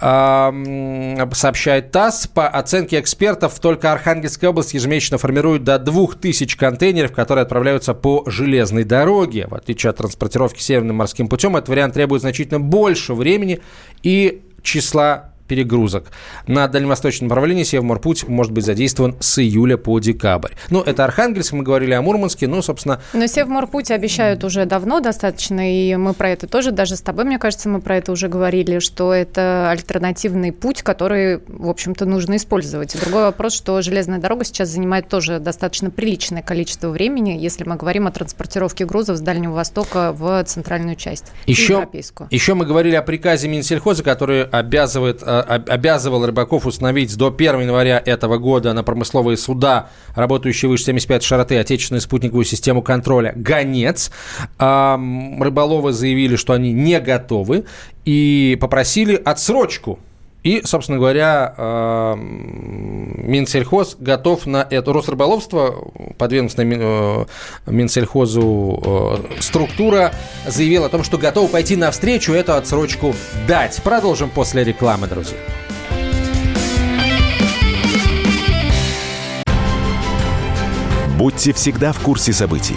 Э, 0.00 1.30
сообщает 1.32 1.90
ТАСС, 1.90 2.28
по 2.28 2.48
оценке 2.48 3.00
экспертов, 3.00 3.58
только 3.60 3.92
Архангельская 3.92 4.50
область 4.50 4.72
ежемесячно 4.72 5.18
формирует 5.18 5.62
до 5.64 5.78
2000 5.78 6.56
контейнеров, 6.56 7.12
которые 7.12 7.42
отправляются 7.42 7.92
по 7.92 8.24
железной 8.26 8.84
дороге. 8.84 9.46
В 9.48 9.54
отличие 9.54 9.90
от 9.90 9.98
транспортировки 9.98 10.60
северным 10.60 10.96
морским 10.96 11.28
путем, 11.28 11.56
этот 11.56 11.68
вариант 11.68 11.94
требует 11.94 12.22
значительно 12.22 12.58
больше 12.58 13.12
времени 13.12 13.41
времени 13.42 13.60
и 14.02 14.42
числа 14.62 15.31
перегрузок. 15.52 16.06
На 16.46 16.66
дальневосточном 16.66 17.28
направлении 17.28 17.62
Севморпуть 17.62 18.26
может 18.26 18.52
быть 18.52 18.64
задействован 18.64 19.16
с 19.20 19.38
июля 19.38 19.76
по 19.76 19.98
декабрь. 19.98 20.52
Ну, 20.70 20.80
это 20.80 21.04
Архангельск, 21.04 21.52
мы 21.52 21.62
говорили 21.62 21.92
о 21.92 22.00
Мурманске, 22.00 22.48
ну, 22.48 22.62
собственно... 22.62 23.02
Но 23.12 23.26
Севморпуть 23.26 23.90
обещают 23.90 24.44
уже 24.44 24.64
давно 24.64 25.00
достаточно, 25.00 25.60
и 25.70 25.94
мы 25.96 26.14
про 26.14 26.30
это 26.30 26.46
тоже, 26.46 26.70
даже 26.70 26.96
с 26.96 27.02
тобой, 27.02 27.26
мне 27.26 27.38
кажется, 27.38 27.68
мы 27.68 27.82
про 27.82 27.98
это 27.98 28.12
уже 28.12 28.28
говорили, 28.28 28.78
что 28.78 29.12
это 29.12 29.68
альтернативный 29.70 30.52
путь, 30.52 30.80
который, 30.80 31.40
в 31.46 31.68
общем-то, 31.68 32.06
нужно 32.06 32.36
использовать. 32.36 32.94
И 32.94 32.98
другой 32.98 33.24
вопрос, 33.24 33.52
что 33.52 33.82
железная 33.82 34.20
дорога 34.20 34.46
сейчас 34.46 34.70
занимает 34.70 35.08
тоже 35.08 35.38
достаточно 35.38 35.90
приличное 35.90 36.40
количество 36.40 36.88
времени, 36.88 37.36
если 37.38 37.64
мы 37.64 37.76
говорим 37.76 38.06
о 38.06 38.10
транспортировке 38.10 38.86
грузов 38.86 39.18
с 39.18 39.20
Дальнего 39.20 39.52
Востока 39.52 40.14
в 40.14 40.42
центральную 40.44 40.96
часть, 40.96 41.26
еще. 41.46 41.86
Еще 42.30 42.54
мы 42.54 42.64
говорили 42.64 42.94
о 42.94 43.02
приказе 43.02 43.48
Минсельхоза, 43.48 44.02
который 44.02 44.44
обязывает 44.44 45.22
э, 45.22 45.41
обязывал 45.42 46.24
рыбаков 46.26 46.66
установить 46.66 47.16
до 47.16 47.28
1 47.28 47.60
января 47.60 48.02
этого 48.04 48.38
года 48.38 48.72
на 48.72 48.82
промысловые 48.82 49.36
суда, 49.36 49.88
работающие 50.14 50.68
выше 50.68 50.84
75 50.84 51.22
широты, 51.22 51.58
отечественную 51.58 52.00
спутниковую 52.00 52.44
систему 52.44 52.82
контроля 52.82 53.32
«Гонец». 53.36 54.10
Рыболовы 54.58 55.92
заявили, 55.92 56.36
что 56.36 56.52
они 56.52 56.72
не 56.72 57.00
готовы 57.00 57.64
и 58.04 58.56
попросили 58.60 59.14
отсрочку 59.14 59.98
и, 60.42 60.62
собственно 60.64 60.98
говоря, 60.98 61.54
Минсельхоз 63.22 63.96
готов 63.98 64.46
на 64.46 64.66
это. 64.68 64.92
Росрыболовство, 64.92 65.90
подведомственная 66.18 67.26
э, 67.66 67.70
Минсельхозу 67.70 68.82
э, 68.84 69.40
структура, 69.40 70.12
заявила 70.46 70.86
о 70.86 70.88
том, 70.88 71.04
что 71.04 71.18
готова 71.18 71.48
пойти 71.48 71.76
навстречу 71.76 72.32
эту 72.32 72.54
отсрочку 72.54 73.14
дать. 73.46 73.80
Продолжим 73.82 74.28
после 74.28 74.64
рекламы, 74.64 75.06
друзья. 75.06 75.38
Будьте 81.16 81.52
всегда 81.52 81.92
в 81.92 82.00
курсе 82.00 82.32
событий. 82.32 82.76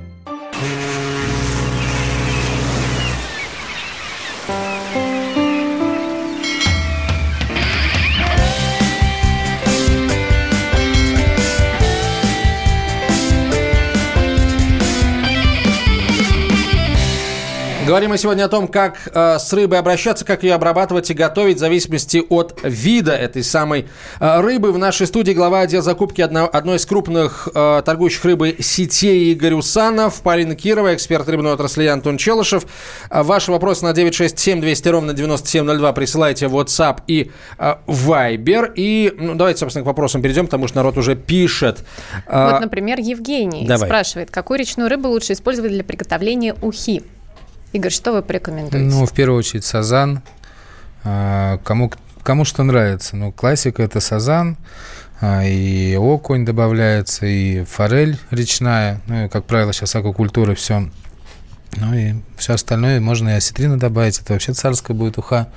Говорим 17.91 18.11
мы 18.11 18.17
сегодня 18.17 18.45
о 18.45 18.47
том, 18.47 18.69
как 18.69 19.09
э, 19.13 19.37
с 19.37 19.51
рыбой 19.51 19.77
обращаться, 19.77 20.23
как 20.23 20.43
ее 20.43 20.53
обрабатывать 20.53 21.11
и 21.11 21.13
готовить 21.13 21.57
в 21.57 21.59
зависимости 21.59 22.23
от 22.29 22.57
вида 22.63 23.11
этой 23.11 23.43
самой 23.43 23.85
э, 24.21 24.39
рыбы. 24.39 24.71
В 24.71 24.77
нашей 24.77 25.07
студии 25.07 25.33
глава 25.33 25.59
отдела 25.59 25.83
закупки 25.83 26.21
одно, 26.21 26.49
одной 26.49 26.77
из 26.77 26.85
крупных 26.85 27.49
э, 27.53 27.81
торгующих 27.83 28.23
рыбы 28.23 28.55
сетей 28.61 29.33
Игорь 29.33 29.55
Усанов, 29.55 30.21
Полина 30.21 30.55
Кирова, 30.55 30.95
эксперт 30.95 31.27
рыбной 31.27 31.51
отрасли 31.51 31.85
Антон 31.85 32.15
Челышев. 32.15 32.63
Э, 33.09 33.23
ваши 33.23 33.51
вопросы 33.51 33.83
на 33.83 33.91
967 33.91 34.61
200 34.61 34.87
ровно 34.87 35.13
9702 35.13 35.91
присылайте 35.91 36.47
в 36.47 36.55
WhatsApp 36.55 36.99
и 37.07 37.29
э, 37.59 37.75
Viber. 37.87 38.71
И 38.73 39.13
ну, 39.17 39.35
давайте, 39.35 39.59
собственно, 39.59 39.83
к 39.83 39.87
вопросам 39.87 40.21
перейдем, 40.21 40.45
потому 40.45 40.69
что 40.69 40.77
народ 40.77 40.97
уже 40.97 41.17
пишет. 41.17 41.83
Э, 42.25 42.51
вот, 42.51 42.61
например, 42.61 43.01
Евгений 43.01 43.67
давай. 43.67 43.89
спрашивает, 43.89 44.31
какую 44.31 44.59
речную 44.59 44.89
рыбу 44.89 45.09
лучше 45.09 45.33
использовать 45.33 45.73
для 45.73 45.83
приготовления 45.83 46.55
ухи? 46.61 47.03
Игорь, 47.73 47.91
что 47.91 48.11
вы 48.11 48.21
порекомендуете? 48.21 48.85
Ну, 48.85 49.05
в 49.05 49.13
первую 49.13 49.39
очередь, 49.39 49.63
сазан. 49.63 50.21
А, 51.03 51.57
кому, 51.63 51.91
кому 52.23 52.45
что 52.45 52.63
нравится. 52.63 53.15
Ну, 53.15 53.31
классика– 53.31 53.81
это 53.83 53.99
сазан, 53.99 54.57
а, 55.19 55.43
и 55.45 55.95
окунь 55.95 56.45
добавляется, 56.45 57.25
и 57.25 57.63
форель 57.63 58.17
речная. 58.29 59.01
Ну, 59.07 59.25
и, 59.25 59.29
как 59.29 59.45
правило, 59.45 59.73
сейчас 59.73 59.95
аквакультура 59.95 60.53
все. 60.55 60.89
Ну, 61.77 61.93
и 61.93 62.15
все 62.37 62.53
остальное 62.53 62.99
можно 62.99 63.29
и 63.29 63.33
осетрину 63.33 63.77
добавить. 63.77 64.19
Это 64.19 64.33
вообще 64.33 64.53
царская 64.53 64.95
будет 64.95 65.17
уха. 65.17 65.47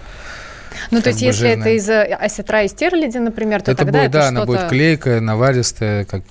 Ну, 0.91 1.01
то 1.03 1.11
есть, 1.11 1.23
если 1.23 1.49
жирная. 1.49 1.61
это 1.61 1.71
из 1.71 1.89
осетра 1.89 2.63
и 2.63 2.69
стерляди, 2.69 3.19
например, 3.19 3.63
то 3.63 3.73
это 3.73 3.85
тогда 3.85 4.01
будет, 4.01 4.09
это 4.11 4.19
да, 4.19 4.29
она 4.29 4.45
будет 4.45 4.69
клейкая, 4.69 5.21
наваристая, 5.21 6.05
как, 6.05 6.23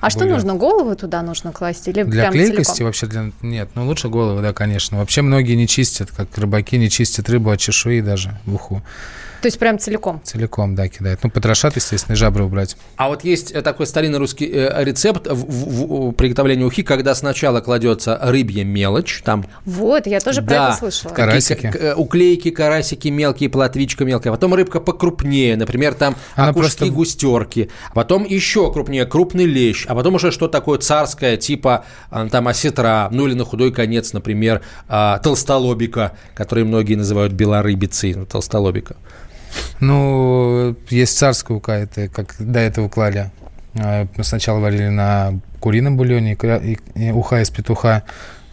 а 0.00 0.10
что 0.10 0.24
нужно, 0.24 0.54
головы 0.54 0.96
туда 0.96 1.22
нужно 1.22 1.52
класть 1.52 1.88
или 1.88 2.02
Для 2.02 2.30
клейкости 2.30 2.70
целиком? 2.70 2.86
вообще 2.86 3.06
для... 3.06 3.32
нет, 3.42 3.70
ну 3.74 3.86
лучше 3.86 4.08
головы, 4.08 4.42
да, 4.42 4.52
конечно. 4.52 4.98
Вообще 4.98 5.22
многие 5.22 5.54
не 5.54 5.66
чистят, 5.66 6.10
как 6.10 6.36
рыбаки 6.36 6.78
не 6.78 6.90
чистят 6.90 7.28
рыбу 7.28 7.50
от 7.50 7.60
чешуи 7.60 8.00
даже 8.00 8.38
в 8.46 8.54
уху. 8.54 8.82
То 9.44 9.48
есть 9.48 9.58
прям 9.58 9.78
целиком? 9.78 10.22
Целиком, 10.24 10.74
да, 10.74 10.88
кидает. 10.88 11.20
Ну, 11.22 11.28
потрошат, 11.28 11.76
естественно, 11.76 12.14
и 12.14 12.16
жабры 12.16 12.44
убрать. 12.44 12.78
А 12.96 13.10
вот 13.10 13.24
есть 13.24 13.52
э, 13.52 13.60
такой 13.60 13.86
старинный 13.86 14.16
русский 14.16 14.50
э, 14.50 14.82
рецепт 14.82 15.26
в, 15.26 15.34
в, 15.34 16.08
в 16.08 16.12
приготовлении 16.12 16.64
ухи, 16.64 16.82
когда 16.82 17.14
сначала 17.14 17.60
кладется 17.60 18.18
рыбья 18.22 18.64
мелочь, 18.64 19.20
там... 19.22 19.44
Вот, 19.66 20.06
я 20.06 20.20
тоже 20.20 20.40
да, 20.40 20.46
про 20.46 20.54
это 20.54 20.78
слышала. 20.78 21.12
Карасики. 21.12 21.70
Э, 21.78 21.92
уклейки, 21.92 22.52
карасики 22.52 23.08
мелкие, 23.08 23.50
плотвичка 23.50 24.06
мелкая. 24.06 24.32
Потом 24.32 24.54
рыбка 24.54 24.80
покрупнее, 24.80 25.58
например, 25.58 25.92
там 25.92 26.16
Она 26.36 26.48
окушки, 26.48 26.78
просто... 26.78 26.86
густерки. 26.86 27.68
А 27.90 27.94
потом 27.94 28.24
еще 28.24 28.72
крупнее, 28.72 29.04
крупный 29.04 29.44
лещ. 29.44 29.84
А 29.86 29.94
потом 29.94 30.14
уже 30.14 30.30
что 30.30 30.48
такое 30.48 30.78
царское, 30.78 31.36
типа 31.36 31.84
там 32.30 32.48
осетра, 32.48 33.08
ну 33.10 33.26
или 33.26 33.34
на 33.34 33.44
худой 33.44 33.74
конец, 33.74 34.14
например, 34.14 34.62
а, 34.88 35.18
толстолобика, 35.18 36.12
который 36.34 36.64
многие 36.64 36.94
называют 36.94 37.34
белорыбицей, 37.34 38.14
ну, 38.14 38.24
толстолобика. 38.24 38.96
Ну, 39.80 40.76
есть 40.88 41.16
царская 41.16 41.56
ука, 41.56 41.76
это 41.76 42.08
как 42.08 42.34
до 42.38 42.60
этого 42.60 42.88
клали. 42.88 43.30
А, 43.78 44.06
мы 44.16 44.24
сначала 44.24 44.60
варили 44.60 44.88
на 44.88 45.40
курином 45.60 45.96
бульоне, 45.96 46.36
и 46.94 47.10
уха 47.10 47.40
из 47.40 47.50
петуха. 47.50 48.04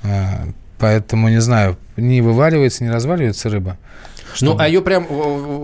А, 0.04 0.48
поэтому, 0.78 1.30
не 1.30 1.42
знаю, 1.42 1.78
не 1.98 2.22
вываливается, 2.22 2.84
не 2.84 2.92
разваливается 2.92 3.50
рыба. 3.50 3.78
Что? 4.34 4.46
Ну, 4.46 4.58
а 4.60 4.68
ее 4.68 4.82
прям 4.82 5.06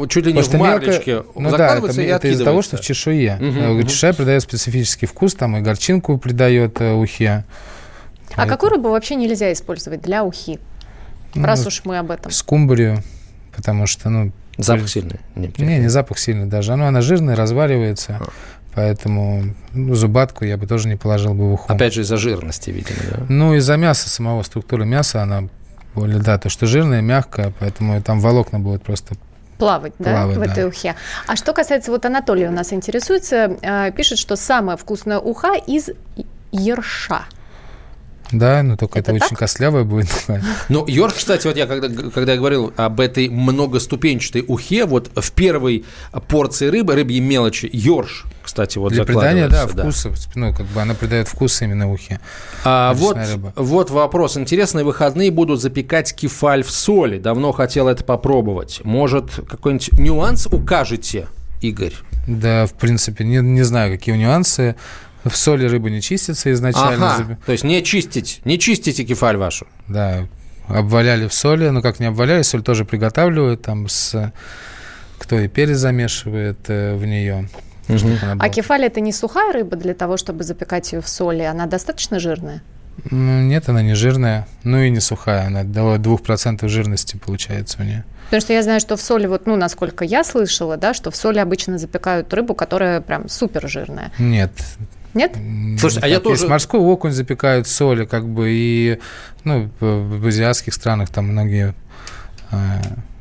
чуть 0.10 0.26
ли 0.26 0.34
не 0.34 0.40
Просто 0.40 0.58
в 0.58 0.60
марлечке 0.60 1.12
мелко... 1.14 1.40
Ну 1.40 1.52
да, 1.52 1.78
это, 1.78 2.02
это 2.02 2.28
из-за 2.28 2.44
того, 2.44 2.62
что 2.62 2.78
в 2.78 2.82
чешуе. 2.82 3.38
Угу, 3.40 3.84
Чешуя 3.88 4.12
угу. 4.12 4.18
придает 4.18 4.42
специфический 4.44 5.06
вкус, 5.06 5.36
там 5.36 5.56
и 5.58 5.62
горчинку 5.62 6.18
придает 6.18 6.82
э, 6.82 6.94
ухе. 6.94 7.46
А 8.32 8.36
Поэтому... 8.36 8.48
какую 8.50 8.70
рыбу 8.72 8.90
вообще 8.90 9.16
нельзя 9.16 9.54
использовать 9.54 10.02
для 10.02 10.24
ухи? 10.24 10.60
Ну, 11.34 11.46
Раз 11.46 11.66
уж 11.66 11.82
мы 11.86 11.98
об 11.98 12.12
этом. 12.12 12.32
Скумбрию, 12.32 13.04
потому 13.56 13.88
что, 13.88 14.10
ну, 14.10 14.32
Запах 14.58 14.90
сильный? 14.90 15.20
Не, 15.36 15.52
не, 15.58 15.80
не 15.80 15.88
запах 15.88 16.18
сильный 16.18 16.48
даже. 16.48 16.74
Оно, 16.74 16.88
она 16.88 17.02
жирная, 17.02 17.36
разваливается. 17.36 18.20
А. 18.20 18.30
Поэтому 18.74 19.56
ну, 19.74 19.96
зубатку 19.96 20.46
я 20.46 20.58
бы 20.58 20.68
тоже 20.68 20.88
не 20.88 20.96
положил 20.96 21.34
бы 21.34 21.50
в 21.50 21.54
уху. 21.54 21.72
Опять 21.72 21.94
же, 21.94 22.02
из-за 22.02 22.18
жирности, 22.18 22.70
видимо, 22.70 23.00
да? 23.10 23.26
Ну, 23.28 23.56
из-за 23.56 23.76
мяса, 23.76 24.08
самого 24.10 24.44
структуры 24.44 24.86
мяса, 24.86 25.24
она 25.24 25.48
более, 25.96 26.20
да, 26.20 26.38
то, 26.38 26.50
что 26.50 26.68
жирная, 26.68 27.02
мягкая, 27.02 27.54
поэтому 27.60 28.00
там 28.04 28.20
волокна 28.20 28.60
будут 28.60 28.84
просто 28.84 29.16
плавать, 29.58 29.96
плавать 29.96 30.36
да, 30.36 30.42
в 30.42 30.46
да. 30.46 30.52
этой 30.52 30.66
ухе. 30.66 30.96
А 31.26 31.36
что 31.36 31.54
касается, 31.54 31.92
вот 31.92 32.06
Анатолий 32.06 32.48
у 32.48 32.52
нас 32.52 32.72
интересуется, 32.72 33.58
э, 33.62 33.92
пишет, 33.92 34.20
что 34.20 34.36
самая 34.36 34.78
вкусная 34.78 35.18
уха 35.18 35.54
из 35.56 35.90
ерша. 36.52 37.26
Да, 38.32 38.64
но 38.64 38.76
только 38.76 39.00
это, 39.00 39.12
Это 39.12 39.24
очень 39.24 39.36
так? 39.36 39.40
костлявая 39.40 39.84
будет. 39.84 40.08
Ну, 40.70 40.86
Йорш, 40.88 41.14
кстати, 41.14 41.48
вот 41.48 41.56
я 41.56 41.66
когда, 41.66 41.88
когда 42.10 42.34
я 42.34 42.38
говорил 42.38 42.74
об 42.76 43.00
этой 43.00 43.30
многоступенчатой 43.30 44.44
ухе, 44.48 44.86
вот 44.86 45.12
в 45.16 45.32
первой 45.32 45.86
порции 46.28 46.68
рыбы, 46.68 46.96
рыбьей 46.96 47.22
мелочи, 47.22 47.70
Йорш, 47.72 48.26
кстати, 48.44 48.78
вот 48.78 48.94
Для 48.94 49.04
придания, 49.04 49.48
да, 49.48 49.64
закладывается, 49.64 50.10
вкуса, 50.10 50.30
ну, 50.36 50.54
как 50.54 50.66
бы 50.68 50.82
она 50.82 50.94
придает 50.94 51.28
вкус 51.28 51.62
именно 51.62 51.92
ухе. 51.92 52.20
А, 52.64 52.94
вот, 52.94 53.18
рыба. 53.18 53.54
вот 53.56 53.90
вопрос. 53.90 54.38
Интересные 54.38 54.86
выходные 54.86 55.32
будут 55.32 55.62
запекать 55.62 56.16
кефаль 56.16 56.64
в 56.64 56.72
соли. 56.72 57.18
Давно 57.18 57.52
хотел 57.52 57.90
это 57.90 58.04
попробовать. 58.06 58.82
Может, 58.84 59.32
какой-нибудь 59.48 60.00
нюанс 60.00 60.48
укажете, 60.48 61.28
Игорь? 61.62 61.94
Да, 62.26 62.66
в 62.66 62.74
принципе, 62.74 63.24
не, 63.24 63.38
не 63.38 63.64
знаю, 63.64 63.92
какие 63.92 64.16
нюансы. 64.16 64.76
В 65.24 65.36
соли 65.36 65.66
рыба 65.68 65.90
не 65.90 66.02
чистится 66.02 66.52
изначально. 66.54 67.16
Ага, 67.16 67.40
то 67.46 67.52
есть 67.52 67.64
не 67.64 67.84
чистить, 67.84 68.42
не 68.46 68.60
чистите 68.60 69.04
кефаль 69.04 69.38
вашу. 69.38 69.68
Да, 69.88 70.28
обваляли 70.68 71.28
в 71.28 71.34
соли, 71.34 71.70
ну 71.70 71.82
как 71.82 72.00
не 72.00 72.06
обваляли, 72.08 72.42
соль 72.44 72.64
тоже 72.64 72.86
приготавливают, 72.86 73.62
там 73.62 73.88
с 73.88 74.32
кто 75.18 75.40
и 75.40 75.48
перец 75.48 75.78
замешивает 75.78 76.60
э, 76.68 76.96
в 76.96 77.06
нее. 77.06 77.50
она 77.88 78.36
А 78.40 78.50
кефаль 78.50 78.86
это 78.86 79.00
не 79.00 79.12
сухая 79.12 79.52
рыба 79.52 79.76
для 79.76 79.94
того, 79.94 80.18
чтобы 80.18 80.44
запекать 80.44 80.92
ее 80.94 81.02
в 81.02 81.10
соли? 81.10 81.44
Она 81.44 81.66
достаточно 81.66 82.20
жирная? 82.20 82.62
Ну, 83.12 83.42
Нет, 83.42 83.70
она 83.70 83.82
не 83.82 83.94
жирная, 83.94 84.48
ну 84.64 84.80
и 84.80 84.90
не 84.90 85.00
сухая, 85.00 85.48
она 85.48 85.64
до 85.64 85.96
2% 85.96 86.68
жирности 86.68 87.16
получается 87.16 87.78
у 87.82 87.84
нее. 87.84 88.04
Потому 88.26 88.42
что 88.42 88.54
я 88.54 88.64
знаю, 88.64 88.80
что 88.80 88.98
в 88.98 89.02
соли, 89.02 89.28
вот, 89.28 89.46
ну, 89.46 89.56
насколько 89.56 90.04
я 90.04 90.24
слышала, 90.24 90.76
да, 90.78 90.94
что 90.94 91.12
в 91.12 91.16
соли 91.16 91.40
обычно 91.40 91.78
запекают 91.78 92.34
рыбу, 92.34 92.56
которая 92.56 93.00
прям 93.00 93.30
супер 93.30 93.70
жирная. 93.70 94.12
Нет. 94.20 94.52
Нет? 95.18 95.36
Слушайте, 95.80 96.06
а 96.06 96.08
я 96.08 96.14
есть 96.16 96.24
тоже- 96.24 96.48
Морской 96.48 96.80
окунь 96.80 97.12
запекают 97.12 97.68
соли, 97.68 98.06
как 98.06 98.28
бы, 98.28 98.50
и 98.50 99.00
ну, 99.44 99.70
в 99.80 100.20
в 100.20 100.28
азиатских 100.28 100.74
странах 100.74 101.10
там 101.10 101.26
многие 101.28 101.74
э, 102.52 102.56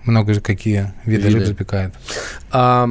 много 0.07 0.35
же 0.35 0.41
какие 0.41 0.93
виды, 1.05 1.29
Виды. 1.29 1.39
рыб 1.39 1.47
запекают. 1.49 1.95
А, 2.51 2.89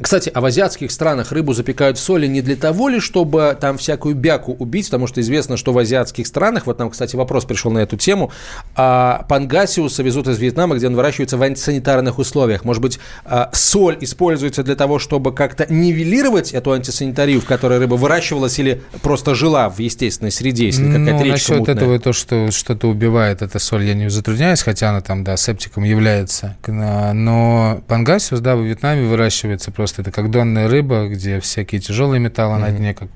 кстати, 0.00 0.30
а 0.32 0.40
в 0.40 0.44
азиатских 0.44 0.90
странах 0.90 1.32
рыбу 1.32 1.52
запекают 1.52 1.98
в 1.98 2.00
соли 2.00 2.26
не 2.26 2.40
для 2.40 2.56
того 2.56 2.88
ли, 2.88 3.00
чтобы 3.00 3.56
там 3.60 3.76
всякую 3.78 4.14
бяку 4.14 4.52
убить, 4.58 4.86
потому 4.86 5.06
что 5.06 5.20
известно, 5.20 5.56
что 5.56 5.72
в 5.72 5.78
азиатских 5.78 6.26
странах, 6.26 6.66
вот 6.66 6.78
нам, 6.78 6.90
кстати, 6.90 7.16
вопрос 7.16 7.44
пришел 7.44 7.70
на 7.72 7.80
эту 7.80 7.96
тему, 7.96 8.30
а, 8.76 9.26
пангасиуса 9.28 10.02
везут 10.02 10.28
из 10.28 10.38
Вьетнама, 10.38 10.76
где 10.76 10.86
он 10.86 10.96
выращивается 10.96 11.36
в 11.36 11.42
антисанитарных 11.42 12.18
условиях. 12.18 12.64
Может 12.64 12.82
быть, 12.82 13.00
а, 13.24 13.50
соль 13.52 13.98
используется 14.00 14.62
для 14.62 14.76
того, 14.76 14.98
чтобы 14.98 15.32
как-то 15.34 15.66
нивелировать 15.68 16.52
эту 16.52 16.72
антисанитарию, 16.72 17.40
в 17.40 17.44
которой 17.44 17.78
рыба 17.78 17.94
выращивалась 17.94 18.58
или 18.58 18.82
просто 19.02 19.34
жила 19.34 19.68
в 19.68 19.78
естественной 19.78 20.30
среде, 20.30 20.66
если 20.66 20.86
какая-то 20.86 21.12
ну, 21.12 21.24
речка 21.24 21.30
насчет 21.32 21.58
мутная? 21.58 21.76
этого, 21.76 21.98
то, 21.98 22.12
что 22.12 22.50
что-то 22.50 22.88
убивает 22.88 23.42
эта 23.42 23.58
соль, 23.58 23.84
я 23.84 23.94
не 23.94 24.08
затрудняюсь, 24.08 24.62
хотя 24.62 24.90
она 24.90 25.00
там, 25.00 25.24
да, 25.24 25.36
септиком 25.36 25.84
является. 25.84 26.51
Но 26.66 27.82
пангасиус, 27.88 28.40
да, 28.40 28.56
в 28.56 28.62
Вьетнаме 28.62 29.06
выращивается 29.06 29.70
просто, 29.70 30.02
это 30.02 30.10
как 30.10 30.30
донная 30.30 30.68
рыба, 30.68 31.08
где 31.08 31.40
всякие 31.40 31.80
тяжелые 31.80 32.20
металлы 32.20 32.58
на 32.58 32.70
дне, 32.70 32.94
как, 32.94 33.08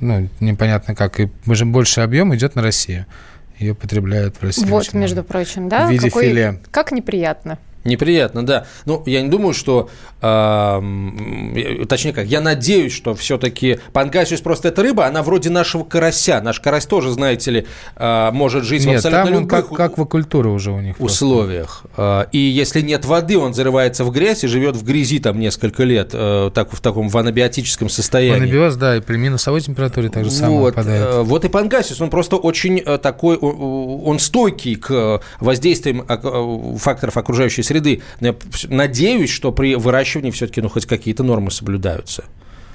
ну, 0.00 0.28
непонятно 0.40 0.94
как, 0.94 1.20
и 1.20 1.28
больше 1.46 2.00
объем 2.00 2.34
идет 2.34 2.54
на 2.56 2.62
Россию. 2.62 3.06
Ее 3.58 3.74
потребляют 3.74 4.36
в 4.36 4.42
России. 4.42 4.64
Вот, 4.64 4.94
между 4.94 5.16
много. 5.16 5.28
прочим, 5.28 5.68
да? 5.68 5.86
В 5.86 5.90
виде 5.90 6.08
Какой- 6.08 6.24
филе. 6.28 6.60
Как 6.70 6.92
неприятно. 6.92 7.58
Неприятно, 7.84 8.44
да. 8.44 8.66
Ну, 8.84 9.02
я 9.06 9.22
не 9.22 9.28
думаю, 9.28 9.54
что... 9.54 9.88
э, 10.20 11.84
точнее 11.88 12.12
как, 12.12 12.26
я 12.26 12.40
надеюсь, 12.40 12.92
что 12.92 13.14
все-таки 13.14 13.78
пангасиус 13.92 14.40
просто 14.40 14.68
это 14.68 14.82
рыба, 14.82 15.06
она 15.06 15.22
вроде 15.22 15.50
нашего 15.50 15.84
карася. 15.84 16.40
Наш 16.40 16.60
карась 16.60 16.86
тоже, 16.86 17.10
знаете 17.10 17.50
ли, 17.50 17.66
э, 17.96 18.30
может 18.32 18.64
жить 18.64 18.82
в 18.82 18.86
Нет, 18.86 18.96
абсолютно 18.96 19.24
там 19.24 19.34
он 19.34 19.42
любых 19.42 19.68
как, 19.68 19.76
как 19.76 19.92
аквакультура 19.92 20.48
уже 20.48 20.70
у 20.72 20.80
них. 20.80 20.96
просто. 20.96 21.24
условиях. 21.24 21.84
Э, 21.96 22.24
И 22.32 22.38
если 22.38 22.80
нет 22.80 23.04
воды, 23.04 23.38
он 23.38 23.54
зарывается 23.54 24.04
в 24.04 24.10
грязь 24.10 24.44
и 24.44 24.46
живет 24.46 24.76
в 24.76 24.84
грязи 24.84 25.18
там 25.18 25.38
несколько 25.40 25.84
лет, 25.84 26.10
э, 26.12 26.50
так, 26.54 26.72
в 26.72 26.80
таком 26.80 27.08
в 27.08 27.16
анабиотическом 27.16 27.88
состоянии. 27.88 28.42
Анабиоз, 28.42 28.76
да, 28.76 28.96
и 28.96 29.00
при 29.00 29.16
минусовой 29.16 29.60
температуре 29.60 30.08
так 30.10 30.24
же 30.24 30.30
самое 30.30 30.58
Вот, 30.58 30.74
попадает. 30.74 31.02
э, 31.06 31.22
вот 31.22 31.44
и 31.44 31.48
пангасиус, 31.48 32.00
он 32.00 32.10
просто 32.10 32.36
очень 32.36 32.82
э, 32.84 32.98
такой, 32.98 33.36
он 33.36 34.18
стойкий 34.18 34.76
к 34.76 35.20
воздействиям 35.40 36.04
э, 36.08 36.76
факторов 36.78 37.16
окружающей 37.16 37.62
среды. 37.70 38.02
Но 38.18 38.28
я 38.28 38.34
надеюсь, 38.68 39.30
что 39.30 39.52
при 39.52 39.76
выращивании 39.76 40.32
все-таки 40.32 40.60
ну, 40.60 40.68
хоть 40.68 40.86
какие-то 40.86 41.22
нормы 41.22 41.50
соблюдаются. 41.52 42.24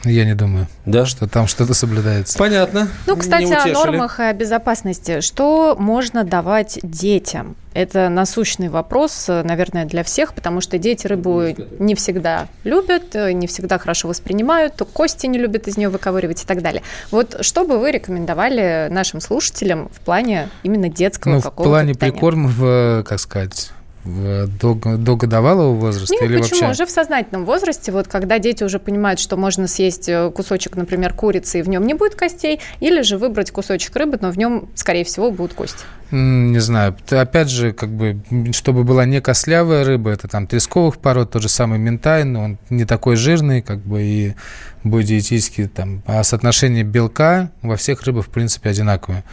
Я 0.04 0.24
не 0.24 0.36
думаю, 0.36 0.68
Да? 0.86 1.08
что 1.08 1.28
там 1.28 1.48
что-то 1.48 1.74
соблюдается. 1.74 2.38
Понятно. 2.38 2.88
Ну, 3.08 3.16
Не 3.16 3.20
кстати, 3.22 3.52
о 3.52 3.74
нормах 3.74 4.20
и 4.20 4.24
о 4.24 4.34
безопасности. 4.34 5.20
Что 5.22 5.76
можно 5.80 6.24
давать 6.24 6.78
детям? 6.84 7.56
Это 7.74 8.08
насущный 8.10 8.70
вопрос, 8.70 9.26
наверное, 9.28 9.86
для 9.86 10.04
всех, 10.04 10.34
потому 10.36 10.62
что 10.62 10.78
дети 10.78 11.08
рыбу 11.08 11.42
не 11.80 11.96
всегда 11.96 12.48
любят, 12.64 13.16
не 13.16 13.48
всегда 13.48 13.80
хорошо 13.80 14.08
воспринимают, 14.08 14.76
то 14.76 14.86
кости 14.86 15.26
не 15.26 15.40
любят 15.40 15.68
из 15.68 15.76
нее 15.76 15.90
выковыривать 15.90 16.44
и 16.44 16.46
так 16.46 16.62
далее. 16.62 16.84
Вот 17.10 17.38
что 17.44 17.66
бы 17.66 17.80
вы 17.80 17.92
рекомендовали 17.92 18.88
нашим 18.92 19.20
слушателям 19.22 19.90
в 19.90 20.00
плане 20.02 20.50
именно 20.62 20.88
детского 20.88 21.34
Ну, 21.34 21.40
в 21.42 21.52
плане 21.52 21.94
питания? 21.96 22.12
прикорма, 22.12 22.48
в, 22.50 23.04
как 23.08 23.20
сказать, 23.20 23.72
до, 24.06 24.76
до 24.76 25.16
годовалого 25.16 25.74
возраста 25.74 26.14
Нет, 26.14 26.24
или 26.24 26.38
почему? 26.40 26.62
вообще? 26.62 26.72
Уже 26.72 26.86
в 26.86 26.92
сознательном 26.92 27.46
возрасте, 27.46 27.92
вот 27.92 28.08
когда 28.08 28.38
дети 28.40 28.64
уже 28.64 28.80
понимают, 28.80 29.20
что 29.20 29.36
можно 29.36 29.68
съесть 29.68 30.08
э, 30.08 30.32
кусочек, 30.32 30.76
например, 30.76 31.14
курицы, 31.14 31.60
и 31.60 31.62
в 31.64 31.70
нем 31.70 31.86
не 31.86 31.96
будет 31.96 32.16
костей, 32.16 32.62
или 32.80 33.02
же 33.02 33.18
выбрать 33.18 33.52
кусочек 33.52 33.96
рыбы, 33.96 34.18
но 34.22 34.32
в 34.32 34.38
нем, 34.38 34.70
скорее 34.76 35.04
всего, 35.04 35.32
будут 35.32 35.54
кости. 35.54 35.84
Не 36.12 36.60
знаю. 36.60 36.96
Опять 37.10 37.50
же, 37.50 37.74
как 37.74 37.90
бы, 37.90 38.22
чтобы 38.52 38.84
была 38.84 39.06
не 39.06 39.22
костлявая 39.22 39.84
рыба, 39.84 40.12
это 40.12 40.28
там 40.28 40.46
тресковых 40.46 40.98
пород, 40.98 41.32
тот 41.32 41.42
же 41.42 41.50
самый 41.50 41.80
ментай, 41.80 42.24
но 42.24 42.44
он 42.44 42.58
не 42.70 42.86
такой 42.86 43.16
жирный, 43.16 43.64
как 43.64 43.80
бы, 43.80 44.04
и 44.04 44.36
будет 44.84 45.08
диетически 45.08 45.68
там. 45.68 46.04
А 46.06 46.24
соотношение 46.24 46.84
белка 46.84 47.50
во 47.64 47.76
всех 47.76 48.04
рыбах, 48.04 48.28
в 48.28 48.30
принципе, 48.30 48.70
одинаковое. 48.70 49.24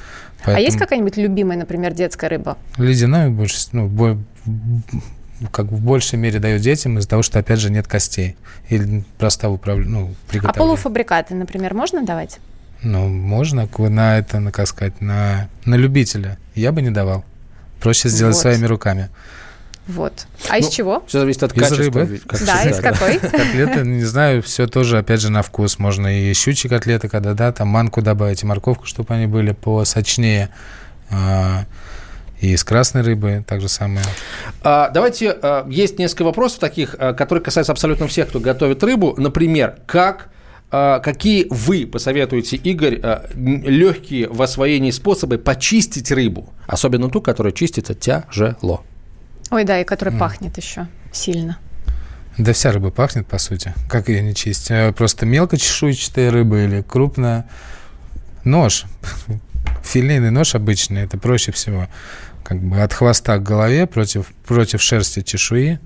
А 0.44 0.50
есть 0.61 0.72
Поэтому 0.72 0.78
какая-нибудь 0.78 1.16
любимая, 1.16 1.59
например, 1.59 1.92
детская 1.94 2.28
рыба? 2.28 2.57
Ледяную 2.76 3.31
больше, 3.31 3.59
ну, 3.72 3.87
бо- 3.87 4.18
как 5.50 5.66
в 5.66 5.81
большей 5.83 6.18
мере 6.18 6.38
дают 6.38 6.62
детям 6.62 6.98
из-за 6.98 7.09
того, 7.09 7.22
что, 7.22 7.38
опять 7.38 7.59
же, 7.61 7.70
нет 7.70 7.87
костей. 7.88 8.37
Или 8.68 9.05
просто 9.18 9.48
управля... 9.48 9.85
ну, 9.87 10.07
А 10.11 10.31
приготовления. 10.31 10.59
полуфабрикаты, 10.59 11.35
например, 11.35 11.74
можно 11.74 12.05
давать? 12.05 12.38
Ну, 12.83 13.09
можно 13.09 13.68
на 13.78 14.18
это, 14.18 14.40
на, 14.40 14.50
как 14.52 14.66
сказать, 14.66 15.00
на, 15.00 15.48
на 15.64 15.74
любителя. 15.76 16.38
Я 16.55 16.72
бы 16.72 16.83
не 16.83 16.90
давал. 16.90 17.24
Проще 17.81 18.09
сделать 18.09 18.35
Вот. 18.35 18.42
своими 18.42 18.66
руками. 18.66 19.09
Вот. 19.88 20.27
А 20.49 20.59
из 20.59 20.66
Ну, 20.66 20.71
чего? 20.71 21.05
Все 21.07 21.18
зависит 21.21 21.42
от 21.42 21.57
Из 21.57 21.61
качества. 21.62 21.85
рыбы. 21.85 22.21
как 22.27 22.45
Да, 22.45 22.57
всегда, 22.59 22.71
из 22.71 22.81
какой? 22.81 23.18
Котлеты, 23.31 23.81
не 23.81 24.05
знаю, 24.05 24.42
все 24.42 24.66
тоже, 24.66 24.99
опять 24.99 25.21
же, 25.21 25.31
на 25.31 25.42
вкус. 25.42 25.79
Можно 25.79 26.07
и 26.21 26.33
щучьи 26.35 26.71
котлеты, 26.71 27.09
когда, 27.09 27.35
да, 27.35 27.51
там 27.53 27.68
манку 27.68 28.01
добавить, 28.01 28.42
и 28.42 28.47
морковку, 28.47 28.87
чтобы 28.87 29.12
они 29.14 29.27
были 29.27 29.53
посочнее. 29.53 30.51
А, 31.11 31.64
И 32.40 32.53
из 32.53 32.64
красной 32.64 33.03
рыбы 33.03 33.45
так 33.47 33.61
же 33.61 33.68
самое. 33.68 34.05
А, 34.62 34.88
Давайте, 34.90 35.31
а, 35.31 35.66
есть 35.68 35.99
несколько 35.99 36.23
вопросов 36.25 36.59
таких, 36.61 36.95
а, 36.99 37.12
которые 37.12 37.42
касаются 37.42 37.73
абсолютно 37.73 38.07
всех, 38.07 38.29
кто 38.29 38.38
готовит 38.40 38.83
рыбу. 38.85 39.14
Например, 39.18 39.77
как 39.87 40.29
Какие 40.71 41.49
вы 41.51 41.87
посоветуете, 41.87 42.57
Игорь, 42.57 42.99
легкие 43.35 44.27
в 44.31 44.40
освоении 44.40 44.90
способы 44.90 45.37
почистить 45.37 46.11
рыбу? 46.11 46.51
Особенно 46.66 47.11
ту, 47.11 47.21
которая 47.21 47.53
чистится 47.53 47.95
тяжело. 47.95 48.83
Ой, 49.53 49.65
да, 49.65 49.81
и 49.81 49.85
который 49.85 50.15
пахнет 50.19 50.57
еще 50.57 50.88
сильно. 51.12 51.59
Да 52.38 52.55
вся 52.55 52.73
рыба 52.73 52.91
пахнет, 52.91 53.27
по 53.27 53.37
сути. 53.37 53.75
Как 53.87 54.09
ее 54.09 54.23
не 54.23 54.35
чистить? 54.35 54.71
Э, 54.71 54.93
Просто 54.93 55.27
мелко 55.27 55.59
чешуйчатая 55.59 56.31
рыба 56.31 56.62
или 56.65 56.81
крупная. 56.81 57.45
Нож. 58.45 58.87
Филейный 59.85 60.31
нож 60.31 60.55
обычный, 60.55 61.03
это 61.03 61.19
проще 61.19 61.53
всего. 61.53 61.87
Как 62.43 62.59
бы 62.62 62.81
от 62.81 62.95
хвоста 62.95 63.37
к 63.37 63.43
голове 63.43 63.87
против, 63.87 64.33
против 64.47 64.81
шерсти 64.81 65.21
чешуи. 65.21 65.79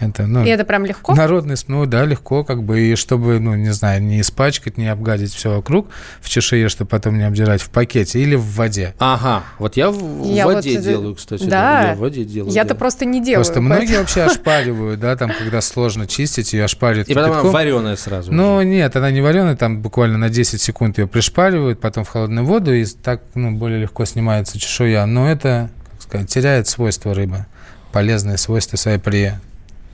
Это, 0.00 0.26
ну, 0.26 0.44
И 0.44 0.48
это 0.48 0.64
прям 0.64 0.86
легко? 0.86 1.12
Народный, 1.14 1.56
ну 1.66 1.84
да, 1.84 2.04
легко, 2.04 2.44
как 2.44 2.62
бы, 2.62 2.80
и 2.80 2.94
чтобы, 2.94 3.40
ну, 3.40 3.56
не 3.56 3.72
знаю, 3.72 4.00
не 4.00 4.20
испачкать, 4.20 4.78
не 4.78 4.86
обгадить 4.86 5.32
все 5.34 5.56
вокруг 5.56 5.88
в 6.20 6.28
чешуе, 6.28 6.68
чтобы 6.68 6.88
потом 6.88 7.18
не 7.18 7.24
обдирать 7.24 7.60
в 7.62 7.70
пакете 7.70 8.20
или 8.20 8.36
в 8.36 8.44
воде. 8.54 8.94
Ага, 9.00 9.42
вот 9.58 9.76
я 9.76 9.90
в, 9.90 10.24
Я 10.24 10.44
в 10.44 10.46
вот, 10.46 10.54
воде 10.56 10.78
э, 10.78 10.82
делаю, 10.82 11.14
кстати. 11.16 11.44
да. 11.44 11.88
я 11.88 11.94
в 11.94 11.98
воде 11.98 12.24
делаю. 12.24 12.52
Я-то 12.52 12.70
да. 12.70 12.74
просто 12.76 13.06
не 13.06 13.20
делаю. 13.20 13.44
Просто 13.44 13.60
многие 13.60 13.86
поэтому- 13.86 13.98
вообще 14.00 14.22
ошпаривают, 14.26 15.00
да, 15.00 15.16
там, 15.16 15.32
когда 15.36 15.60
сложно 15.60 16.06
чистить, 16.06 16.52
ее 16.52 16.64
ошпаривают 16.64 17.08
И 17.08 17.14
потом 17.14 17.32
она 17.32 17.42
вареная 17.42 17.96
сразу. 17.96 18.32
Ну, 18.32 18.62
нет, 18.62 18.94
она 18.94 19.10
не 19.10 19.20
вареная, 19.20 19.56
там 19.56 19.82
буквально 19.82 20.16
на 20.16 20.28
10 20.30 20.60
секунд 20.60 20.98
ее 20.98 21.08
пришпаривают, 21.08 21.80
потом 21.80 22.04
в 22.04 22.08
холодную 22.08 22.46
воду, 22.46 22.72
и 22.72 22.84
так, 22.84 23.22
ну, 23.34 23.50
более 23.50 23.80
легко 23.80 24.04
снимается 24.04 24.60
чешуя. 24.60 25.04
Но 25.06 25.28
это, 25.28 25.70
как 25.92 26.02
сказать, 26.02 26.28
теряет 26.30 26.68
свойства 26.68 27.14
рыбы, 27.14 27.46
полезные 27.90 28.38
свойства 28.38 28.76
свои 28.76 28.98
при 28.98 29.32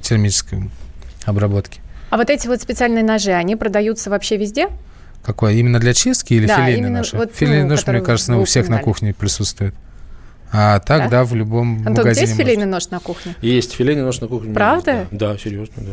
термической 0.04 0.70
обработке. 1.24 1.80
А 2.10 2.16
вот 2.16 2.30
эти 2.30 2.46
вот 2.46 2.60
специальные 2.60 3.02
ножи, 3.02 3.32
они 3.32 3.56
продаются 3.56 4.10
вообще 4.10 4.36
везде? 4.36 4.68
Какое? 5.24 5.54
Именно 5.54 5.80
для 5.80 5.94
чистки 5.94 6.34
или 6.34 6.46
Да, 6.46 6.56
филейный 6.56 6.78
именно 6.78 6.98
нож? 6.98 7.12
вот, 7.14 7.34
филейный 7.34 7.64
ну, 7.64 7.70
нож, 7.70 7.86
мне 7.86 8.00
кажется, 8.00 8.34
вы 8.34 8.42
у 8.42 8.44
всех 8.44 8.68
на 8.68 8.78
кухне 8.78 9.14
присутствует. 9.14 9.74
А 10.52 10.78
так, 10.78 11.04
Да? 11.04 11.08
да, 11.08 11.24
в 11.24 11.34
любом 11.34 11.78
Антон, 11.78 11.94
магазине. 11.94 12.20
есть 12.26 12.32
можно. 12.38 12.44
филейный 12.44 12.66
нож 12.66 12.88
на 12.90 13.00
кухне? 13.00 13.34
Есть 13.40 13.72
филейный 13.72 14.02
нож 14.02 14.20
на 14.20 14.28
кухне. 14.28 14.54
Правда? 14.54 15.08
Да, 15.10 15.32
да, 15.32 15.38
серьезно, 15.38 15.74
да. 15.82 15.92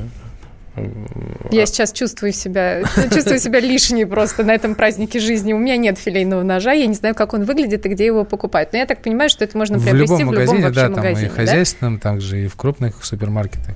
Я 1.51 1.65
сейчас 1.65 1.91
чувствую 1.91 2.31
себя, 2.31 2.83
чувствую 3.13 3.39
себя 3.39 3.59
лишней 3.59 4.05
просто 4.05 4.43
на 4.43 4.51
этом 4.51 4.75
празднике 4.75 5.19
жизни. 5.19 5.51
У 5.53 5.57
меня 5.57 5.75
нет 5.77 5.97
филейного 5.97 6.43
ножа, 6.43 6.71
я 6.71 6.87
не 6.87 6.93
знаю, 6.93 7.13
как 7.13 7.33
он 7.33 7.43
выглядит 7.43 7.85
и 7.85 7.89
где 7.89 8.05
его 8.05 8.23
покупать. 8.23 8.71
Но 8.71 8.79
я 8.79 8.85
так 8.85 9.01
понимаю, 9.01 9.29
что 9.29 9.43
это 9.43 9.57
можно 9.57 9.77
В 9.77 9.83
приобрести 9.83 10.13
любом 10.13 10.29
в 10.29 10.31
любом 10.31 10.35
магазине, 10.55 10.63
вообще 10.63 10.81
да, 10.81 10.85
там 10.87 10.95
магазине. 10.95 11.25
и 11.27 11.29
да? 11.29 11.35
хозяйственном, 11.35 11.99
также 11.99 12.45
и 12.45 12.47
в 12.47 12.55
крупных 12.55 13.03
супермаркетах. 13.03 13.75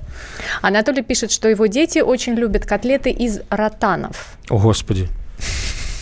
Анатолий 0.62 1.02
пишет, 1.02 1.30
что 1.32 1.48
его 1.48 1.66
дети 1.66 1.98
очень 1.98 2.32
любят 2.34 2.64
котлеты 2.64 3.10
из 3.10 3.40
ротанов. 3.50 4.36
О, 4.48 4.58
Господи. 4.58 5.08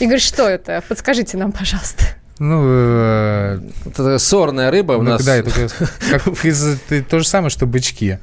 Игорь, 0.01 0.21
что 0.21 0.49
это? 0.49 0.83
Подскажите 0.89 1.37
нам, 1.37 1.51
пожалуйста. 1.53 2.05
Ну, 2.39 2.63
э, 2.67 3.61
Это 3.87 4.19
сорная 4.19 4.71
рыба 4.71 4.93
у 4.93 5.03
ну, 5.03 5.11
нас. 5.11 5.25
да, 5.25 5.37
это 5.37 5.51
как- 5.51 6.25
как 6.25 6.45
из- 6.45 6.79
то 7.09 7.19
же 7.21 7.27
самое, 7.29 7.51
что 7.51 7.67
бычки. 7.67 8.19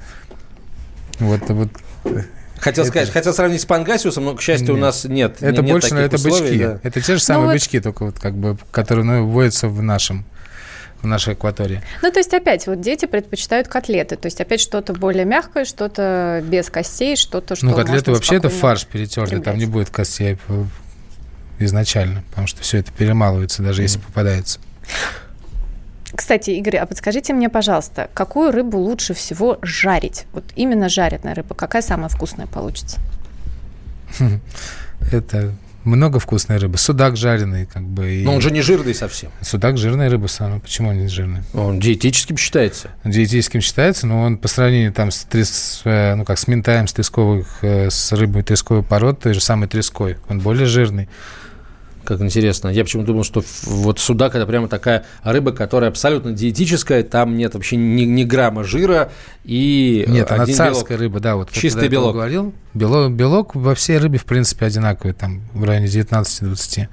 Вот, 1.20 1.42
вот. 1.50 1.70
Хотел 2.62 2.84
это- 2.84 2.92
сказать, 2.92 3.10
хотел 3.12 3.34
сравнить 3.34 3.62
с 3.62 3.66
пангасиусом, 3.66 4.26
но, 4.26 4.36
к 4.36 4.42
счастью, 4.42 4.74
у 4.74 4.78
Нет. 4.78 4.82
нас 4.82 5.04
нет. 5.06 5.38
Это 5.42 5.62
нет 5.62 5.72
больше, 5.72 5.90
таких 5.90 6.06
это 6.06 6.16
условий, 6.16 6.42
бычки. 6.52 6.64
да. 6.64 6.80
Это 6.84 7.02
те 7.02 7.16
же 7.16 7.20
самые 7.22 7.48
вот- 7.48 7.54
бычки, 7.54 7.80
только 7.82 8.06
вот 8.06 8.20
как 8.20 8.36
бы, 8.36 8.58
которые 8.72 9.04
ну, 9.04 9.26
водятся 9.28 9.68
в 9.68 9.82
нашем, 9.82 10.24
в 11.02 11.08
нашей 11.08 11.34
акватории. 11.34 11.82
Ну, 12.04 12.12
то 12.12 12.20
есть 12.20 12.32
опять 12.34 12.68
вот 12.68 12.80
дети 12.80 13.08
предпочитают 13.08 13.68
котлеты. 13.68 14.16
То 14.16 14.28
есть 14.28 14.40
опять 14.40 14.62
что-то 14.62 14.94
более 14.94 15.26
мягкое, 15.26 15.66
что-то 15.66 16.44
без 16.46 16.70
костей, 16.70 17.16
что-то, 17.16 17.56
что 17.56 17.66
ну, 17.66 17.74
котлеты 17.74 18.12
вообще 18.12 18.36
это 18.36 18.50
фарш 18.50 18.86
перетертый, 18.86 19.42
там 19.42 19.58
не 19.58 19.66
будет 19.66 19.90
костей 19.90 20.38
э, 20.48 20.64
изначально, 21.58 22.24
потому 22.30 22.46
что 22.46 22.62
все 22.62 22.78
это 22.78 22.92
перемалывается, 22.92 23.64
даже 23.64 23.82
если 23.82 23.98
попадается. 24.00 24.60
Кстати, 26.16 26.52
Игорь, 26.52 26.78
а 26.78 26.86
подскажите 26.86 27.34
мне, 27.34 27.50
пожалуйста, 27.50 28.10
какую 28.14 28.52
рыбу 28.52 28.78
лучше 28.78 29.14
всего 29.14 29.58
жарить? 29.62 30.26
Вот 30.34 30.44
именно 30.56 30.90
жареная 30.90 31.36
рыба. 31.36 31.56
Какая 31.56 31.82
самая 31.82 32.10
вкусная 32.10 32.48
получится? 32.48 33.00
Это 35.12 35.54
много 35.84 36.20
вкусной 36.20 36.58
рыбы. 36.58 36.78
Судак 36.78 37.18
жареный, 37.18 37.66
как 37.66 37.84
бы. 37.84 38.12
И... 38.14 38.24
Но 38.24 38.34
он 38.34 38.42
же 38.42 38.52
не 38.52 38.62
жирный 38.62 38.94
совсем. 38.94 39.32
Судак 39.42 39.78
жирная 39.78 40.10
рыба 40.10 40.28
самая. 40.28 40.60
Почему 40.60 40.90
он 40.90 41.00
не 41.00 41.08
жирный? 41.08 41.42
Он 41.54 41.80
диетическим 41.80 42.38
считается. 42.38 42.90
Диетическим 43.04 43.62
считается, 43.62 44.06
но 44.06 44.22
он 44.22 44.38
по 44.38 44.48
сравнению 44.48 44.94
там 44.94 45.12
с, 45.12 45.26
трес- 45.30 45.82
э, 45.86 46.16
ну, 46.16 46.26
как 46.26 46.38
с 46.38 46.48
ментаем, 46.48 46.88
с 46.88 46.94
тресковых, 46.94 47.60
э, 47.64 47.90
с 47.90 48.12
рыбой 48.12 48.44
тресковой 48.44 48.84
пород, 48.84 49.22
той 49.22 49.34
же 49.34 49.42
самой 49.42 49.68
треской, 49.68 50.18
он 50.30 50.40
более 50.40 50.68
жирный. 50.68 51.10
Как 52.04 52.20
интересно. 52.22 52.70
Я 52.70 52.84
почему 52.84 53.04
думал, 53.04 53.24
что 53.24 53.44
вот 53.66 54.00
судак 54.00 54.36
это 54.36 54.46
прямо 54.46 54.68
такая 54.68 55.06
рыба, 55.24 55.52
которая 55.52 55.90
абсолютно 55.90 56.32
диетическая, 56.32 57.04
там 57.04 57.38
нет 57.38 57.54
вообще 57.54 57.76
ни, 57.76 58.04
ни 58.04 58.24
грамма 58.24 58.64
жира 58.64 59.12
и 59.44 60.04
э, 60.08 60.12
Нет, 60.12 60.32
она 60.32 60.46
царская 60.46 60.98
белок. 60.98 61.02
рыба, 61.02 61.20
да. 61.20 61.36
Вот 61.36 61.52
Чистый 61.52 61.90
белок. 61.90 62.14
говорил. 62.14 62.54
Белок, 62.74 63.12
белок 63.12 63.56
во 63.56 63.76
всей 63.76 63.98
рыбе, 63.98 64.18
в 64.18 64.26
принципе, 64.26 64.66
одинаковый, 64.66 65.14
там 65.14 65.42
в 65.54 65.64
районе 65.64 65.86
19-20. 65.88 66.88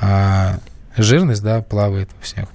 А 0.00 0.58
жирность, 0.96 1.42
да, 1.42 1.62
плавает 1.62 2.10
у 2.18 2.24
всех. 2.24 2.46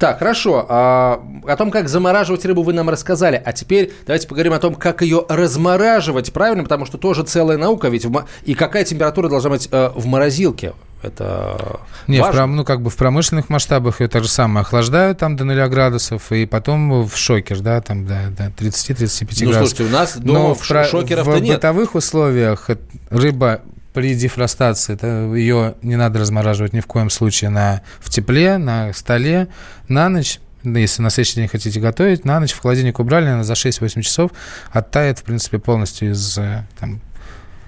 Так, 0.00 0.18
хорошо. 0.18 0.64
А, 0.68 1.22
о 1.46 1.56
том, 1.56 1.70
как 1.70 1.88
замораживать 1.90 2.44
рыбу, 2.46 2.62
вы 2.62 2.72
нам 2.72 2.88
рассказали. 2.88 3.40
А 3.44 3.52
теперь 3.52 3.92
давайте 4.06 4.26
поговорим 4.26 4.54
о 4.54 4.58
том, 4.58 4.74
как 4.74 5.02
ее 5.02 5.26
размораживать 5.28 6.32
правильно, 6.32 6.62
потому 6.62 6.86
что 6.86 6.96
тоже 6.96 7.22
целая 7.22 7.58
наука. 7.58 7.88
Ведь 7.88 8.06
в 8.06 8.24
и 8.44 8.54
какая 8.54 8.84
температура 8.84 9.28
должна 9.28 9.50
быть 9.50 9.68
э, 9.70 9.90
в 9.94 10.06
морозилке? 10.06 10.72
Это 11.02 11.78
Не, 12.06 12.18
в, 12.18 12.22
важно. 12.22 12.40
пром- 12.40 12.56
ну, 12.56 12.64
как 12.64 12.80
бы 12.82 12.88
в 12.88 12.96
промышленных 12.96 13.50
масштабах 13.50 14.00
ее 14.00 14.08
так 14.08 14.22
же 14.22 14.28
самое 14.30 14.62
охлаждают 14.62 15.18
там 15.18 15.36
до 15.36 15.44
0 15.44 15.68
градусов, 15.68 16.32
и 16.32 16.46
потом 16.46 17.04
в 17.06 17.14
шокер, 17.16 17.60
да, 17.60 17.80
там 17.82 18.06
до, 18.06 18.30
до 18.36 18.44
30-35 18.46 19.44
Ну, 19.44 19.50
градусов. 19.50 19.68
слушайте, 19.76 19.84
у 19.84 19.88
нас 19.88 20.16
дома 20.16 20.38
Но 20.40 20.54
в 20.54 20.64
шокеров-то 20.64 21.30
в 21.32 21.40
нет. 21.42 21.56
бытовых 21.56 21.94
условиях 21.94 22.68
рыба 23.10 23.60
при 23.92 24.14
дефростации, 24.14 24.94
это 24.94 25.32
ее 25.34 25.74
не 25.82 25.96
надо 25.96 26.18
размораживать 26.20 26.72
ни 26.72 26.80
в 26.80 26.86
коем 26.86 27.10
случае 27.10 27.50
на, 27.50 27.82
в 28.00 28.08
тепле, 28.10 28.58
на 28.58 28.92
столе, 28.92 29.48
на 29.88 30.08
ночь. 30.08 30.38
Если 30.62 31.00
на 31.02 31.08
следующий 31.10 31.36
день 31.36 31.48
хотите 31.48 31.80
готовить, 31.80 32.24
на 32.24 32.38
ночь 32.38 32.52
в 32.52 32.60
холодильник 32.60 32.98
убрали, 33.00 33.26
она 33.26 33.42
за 33.44 33.54
6-8 33.54 34.02
часов 34.02 34.30
оттает, 34.70 35.18
в 35.18 35.22
принципе, 35.24 35.58
полностью 35.58 36.12
из 36.12 36.36
э, 36.38 36.64
там, 36.78 37.00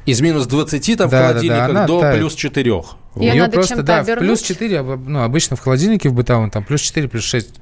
Из 0.04 0.20
минус 0.20 0.46
20 0.46 0.98
там 0.98 1.08
в 1.08 1.11
Да, 1.11 1.18
да, 1.20 1.26
да, 1.26 1.28
холодильниках 1.32 1.87
до 1.87 2.00
тает. 2.00 2.18
плюс 2.18 2.35
4. 2.35 2.70
Её 2.70 2.85
Её 3.16 3.35
надо 3.42 3.52
просто, 3.54 3.82
да, 3.82 4.00
обернуть? 4.00 4.26
плюс 4.28 4.42
4, 4.42 4.78
об- 4.80 5.08
ну, 5.08 5.22
обычно 5.22 5.56
в 5.56 5.61
холодильнике 5.61 6.08
в 6.11 6.12
бытовом, 6.12 6.50
там 6.50 6.64
плюс 6.64 6.82
4, 6.82 7.08
плюс 7.08 7.24
6 7.24 7.54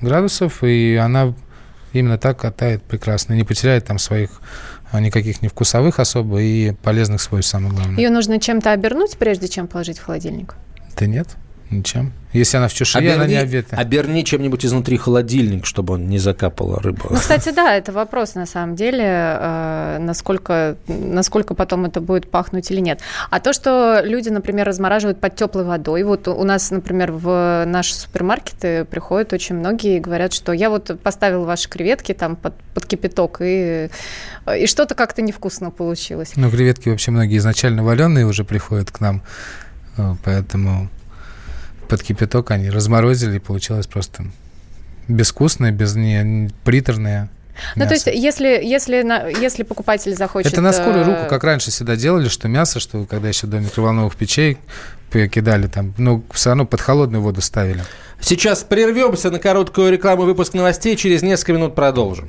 градусов, 0.00 0.62
и 0.64 0.94
она 0.96 1.34
именно 1.98 2.18
так 2.18 2.38
катает 2.38 2.82
прекрасно, 2.82 3.34
не 3.34 3.44
потеряет 3.44 3.86
там 3.86 3.98
своих 3.98 4.40
а, 4.90 5.00
никаких 5.00 5.42
ни 5.42 5.48
вкусовых 5.48 5.98
особо 6.00 6.40
и 6.40 6.72
полезных 6.72 7.20
свойств, 7.20 7.50
самое 7.50 7.74
главное. 7.74 7.96
Ее 7.96 8.10
нужно 8.10 8.40
чем-то 8.40 8.72
обернуть, 8.72 9.16
прежде 9.18 9.48
чем 9.48 9.66
положить 9.66 9.98
в 9.98 10.04
холодильник? 10.04 10.54
Да 10.98 11.06
нет, 11.06 11.28
ничем. 11.70 12.12
Если 12.32 12.58
она 12.58 12.68
в 12.68 12.74
чешуе, 12.74 13.14
она 13.14 13.26
не 13.26 13.36
обвита. 13.36 13.76
оберни 13.76 14.22
чем-нибудь 14.22 14.64
изнутри 14.64 14.98
холодильник, 14.98 15.64
чтобы 15.64 15.94
он 15.94 16.08
не 16.08 16.18
закапала 16.18 16.78
рыба. 16.78 17.06
Ну, 17.10 17.16
кстати, 17.16 17.50
да, 17.50 17.74
это 17.74 17.90
вопрос 17.90 18.34
на 18.34 18.44
самом 18.44 18.76
деле, 18.76 19.04
э, 19.04 19.98
насколько, 20.00 20.76
насколько 20.88 21.54
потом 21.54 21.86
это 21.86 22.00
будет 22.00 22.30
пахнуть 22.30 22.70
или 22.70 22.80
нет. 22.80 23.00
А 23.30 23.40
то, 23.40 23.52
что 23.54 24.02
люди, 24.04 24.28
например, 24.28 24.66
размораживают 24.66 25.20
под 25.20 25.36
теплой 25.36 25.64
водой, 25.64 26.02
вот 26.02 26.28
у 26.28 26.44
нас, 26.44 26.70
например, 26.70 27.12
в 27.12 27.64
наши 27.66 27.94
супермаркеты 27.94 28.84
приходят 28.84 29.32
очень 29.32 29.56
многие 29.56 29.96
и 29.96 30.00
говорят, 30.00 30.34
что 30.34 30.52
я 30.52 30.68
вот 30.68 31.00
поставил 31.02 31.44
ваши 31.44 31.68
креветки 31.68 32.12
там 32.12 32.36
под, 32.36 32.54
под 32.74 32.84
кипяток, 32.84 33.38
и, 33.40 33.88
и 34.54 34.66
что-то 34.66 34.94
как-то 34.94 35.22
невкусно 35.22 35.70
получилось. 35.70 36.32
Ну, 36.36 36.50
креветки 36.50 36.90
вообще 36.90 37.10
многие 37.10 37.38
изначально 37.38 37.82
вареные 37.82 38.26
уже 38.26 38.44
приходят 38.44 38.90
к 38.90 39.00
нам, 39.00 39.22
э, 39.96 40.14
поэтому 40.24 40.90
под 41.88 42.02
кипяток 42.02 42.50
они 42.50 42.70
разморозили, 42.70 43.36
и 43.36 43.40
получилось 43.40 43.86
просто 43.86 44.24
безвкусное, 45.08 45.72
без 45.72 45.94
не, 45.96 46.22
не- 46.22 46.50
приторное 46.64 47.30
Ну, 47.76 47.86
то 47.86 47.94
есть, 47.94 48.06
если, 48.06 48.60
если, 48.62 49.02
на- 49.02 49.26
если 49.28 49.62
покупатель 49.62 50.14
захочет... 50.14 50.52
Это 50.52 50.60
на 50.60 50.72
скорую 50.72 51.00
э, 51.00 51.04
руку, 51.04 51.20
как 51.28 51.42
раньше 51.44 51.70
всегда 51.70 51.96
делали, 51.96 52.28
что 52.28 52.46
мясо, 52.46 52.78
что 52.78 53.04
когда 53.06 53.28
еще 53.28 53.46
до 53.46 53.58
микроволновых 53.58 54.14
печей 54.16 54.58
кидали 55.10 55.66
там, 55.66 55.94
ну, 55.96 56.22
все 56.32 56.50
равно 56.50 56.66
под 56.66 56.80
холодную 56.80 57.22
воду 57.22 57.40
ставили. 57.40 57.82
Сейчас 58.20 58.62
прервемся 58.62 59.30
на 59.30 59.38
короткую 59.38 59.90
рекламу 59.90 60.24
выпуск 60.24 60.54
новостей. 60.54 60.96
Через 60.96 61.22
несколько 61.22 61.54
минут 61.54 61.74
продолжим. 61.74 62.28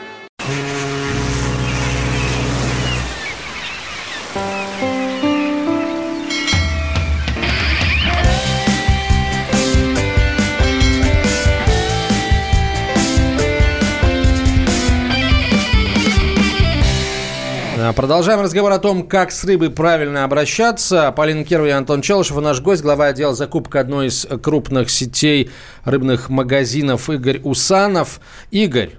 Продолжаем 17.95 18.39
разговор 18.41 18.71
о 18.71 18.79
том, 18.79 19.07
как 19.07 19.31
с 19.31 19.43
рыбой 19.43 19.69
правильно 19.69 20.23
обращаться. 20.23 21.11
Полина 21.11 21.43
Кирова 21.43 21.67
и 21.67 21.71
Антон 21.71 22.01
Челышев, 22.01 22.37
наш 22.37 22.61
гость, 22.61 22.81
глава 22.81 23.07
отдела 23.07 23.33
закупка 23.33 23.79
одной 23.81 24.07
из 24.07 24.25
крупных 24.41 24.89
сетей 24.89 25.49
рыбных 25.83 26.29
магазинов 26.29 27.09
Игорь 27.09 27.41
Усанов. 27.43 28.21
Игорь, 28.51 28.91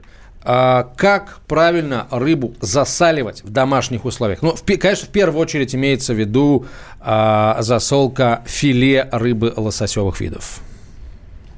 а, 0.43 0.91
как 0.97 1.39
правильно 1.47 2.07
рыбу 2.11 2.55
засаливать 2.61 3.43
в 3.43 3.51
домашних 3.51 4.05
условиях? 4.05 4.43
Ну, 4.43 4.55
в, 4.55 4.63
конечно, 4.79 5.07
в 5.07 5.11
первую 5.11 5.41
очередь 5.41 5.75
имеется 5.75 6.13
в 6.13 6.19
виду 6.19 6.67
а, 7.01 7.59
засолка 7.61 8.43
филе 8.47 9.09
рыбы 9.13 9.55
лососевых 9.57 10.21
видов. 10.21 10.61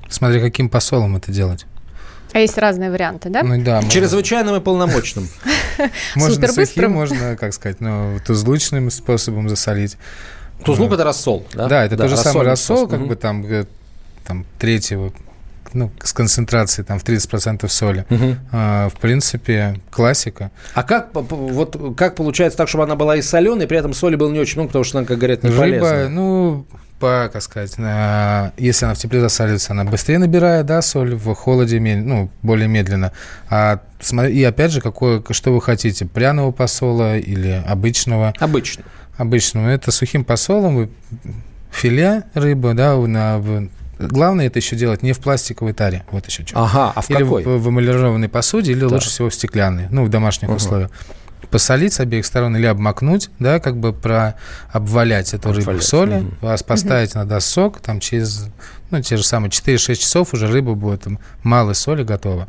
Смотри, 0.09 0.41
каким 0.41 0.69
посолом 0.69 1.17
это 1.17 1.33
делать. 1.33 1.67
А 2.35 2.41
есть 2.41 2.59
разные 2.59 2.91
варианты, 2.91 3.31
да? 3.31 3.45
Ну 3.45 3.63
да. 3.63 3.81
Чрезвычайным 3.89 4.57
и 4.57 4.61
полномочным. 4.61 5.29
Можно 6.17 6.49
сухим, 6.49 6.91
можно, 6.91 7.37
как 7.37 7.55
сказать, 7.55 7.81
ну, 7.81 8.19
тузлучным 8.27 8.91
способом 8.91 9.49
засолить. 9.49 9.97
Тузлук– 10.65 10.93
это 10.95 11.05
рассол, 11.05 11.47
да? 11.55 11.69
Да, 11.69 11.85
это 11.85 11.97
тоже 11.97 12.17
самый 12.17 12.45
рассол, 12.45 12.89
как 12.89 13.07
бы 13.07 13.15
там, 13.15 13.47
э, 13.47 13.67
там 14.27 14.45
третьего 14.59 15.13
ну, 15.75 15.91
с 16.03 16.13
концентрацией 16.13 16.87
там 16.87 16.99
в 16.99 17.05
30% 17.05 17.69
соли. 17.69 18.07
Угу. 18.11 18.37
А, 18.53 18.89
в 18.89 18.95
принципе, 18.95 19.81
классика. 19.91 20.51
А 20.75 20.83
как, 20.83 21.11
вот, 21.13 21.95
как 21.97 22.15
получается 22.17 22.57
так, 22.57 22.69
чтобы 22.69 22.85
она 22.85 22.97
была 22.97 23.17
и 23.17 23.23
соленой, 23.23 23.67
при 23.67 23.79
этом 23.79 23.93
соли 23.93 24.17
было 24.17 24.31
не 24.31 24.39
очень 24.39 24.57
много, 24.57 24.69
потому 24.69 24.85
что 24.85 24.99
она, 24.99 25.07
как 25.07 25.19
говорят, 25.19 25.43
не 25.43 25.51
Рыба, 25.51 25.61
полезная? 25.61 26.09
ну, 26.09 26.67
по, 26.99 27.29
как 27.33 27.43
сказать, 27.43 27.77
на, 27.77 28.53
если 28.57 28.87
она 28.87 28.95
в 28.95 28.99
тепле 28.99 29.21
засаливается, 29.21 29.73
она 29.73 29.85
быстрее 29.85 30.19
набирает, 30.19 30.67
да, 30.67 30.81
соль, 30.81 31.15
в 31.15 31.35
холоде, 31.35 31.81
ну, 31.81 32.31
более 32.43 32.69
медленно. 32.69 33.13
А, 33.51 33.81
и 34.31 34.43
опять 34.45 34.73
же, 34.73 34.81
какое, 34.81 35.23
что 35.31 35.53
вы 35.53 35.61
хотите, 35.61 36.07
пряного 36.07 36.51
посола 36.51 37.19
или 37.19 37.63
обычного? 37.67 38.33
Обычного. 38.39 38.89
Обычного. 39.17 39.69
Это 39.69 39.91
сухим 39.91 40.25
посолом, 40.25 40.91
филе 41.71 42.25
рыбы, 42.35 42.75
да, 42.75 42.97
на, 42.97 43.43
Главное 44.09 44.47
это 44.47 44.59
еще 44.59 44.77
делать 44.77 45.03
не 45.03 45.13
в 45.13 45.19
пластиковой 45.19 45.73
таре. 45.73 46.05
Вот 46.11 46.27
еще 46.27 46.45
что. 46.47 46.63
Ага, 46.63 46.93
а 46.95 47.01
в 47.01 47.11
или 47.11 47.23
какой? 47.23 47.45
в, 47.45 47.59
в 47.59 47.69
эмалированной 47.69 48.29
посуде, 48.29 48.73
или 48.73 48.81
да. 48.81 48.89
лучше 48.89 49.09
всего 49.09 49.31
в 49.31 49.35
стеклянной, 49.35 49.89
ну, 49.91 50.05
в 50.05 50.09
домашних 50.09 50.49
угу. 50.49 50.57
условиях. 50.57 50.91
Посолить 51.51 51.93
с 51.93 52.01
обеих 52.01 52.25
сторон 52.27 52.57
или 52.57 52.67
обмакнуть, 52.67 53.31
да, 53.39 53.61
как 53.61 53.77
бы 53.77 53.93
про 53.93 54.35
обвалять 54.73 55.35
эту 55.35 55.51
Обвалять. 55.51 55.67
рыбу 55.67 55.79
в 55.79 55.85
соли, 55.85 56.17
угу. 56.17 56.35
вас 56.41 56.63
поставить 56.63 57.11
угу. 57.11 57.21
на 57.21 57.25
досок, 57.27 57.81
там 57.81 58.01
через, 58.01 58.47
ну, 58.91 59.01
те 59.03 59.17
же 59.17 59.25
самые 59.25 59.51
4-6 59.51 59.95
часов 59.97 60.33
уже 60.35 60.49
рыба 60.49 60.75
будет 60.75 61.03
там, 61.03 61.19
малой 61.43 61.75
соли 61.75 62.03
готова. 62.03 62.49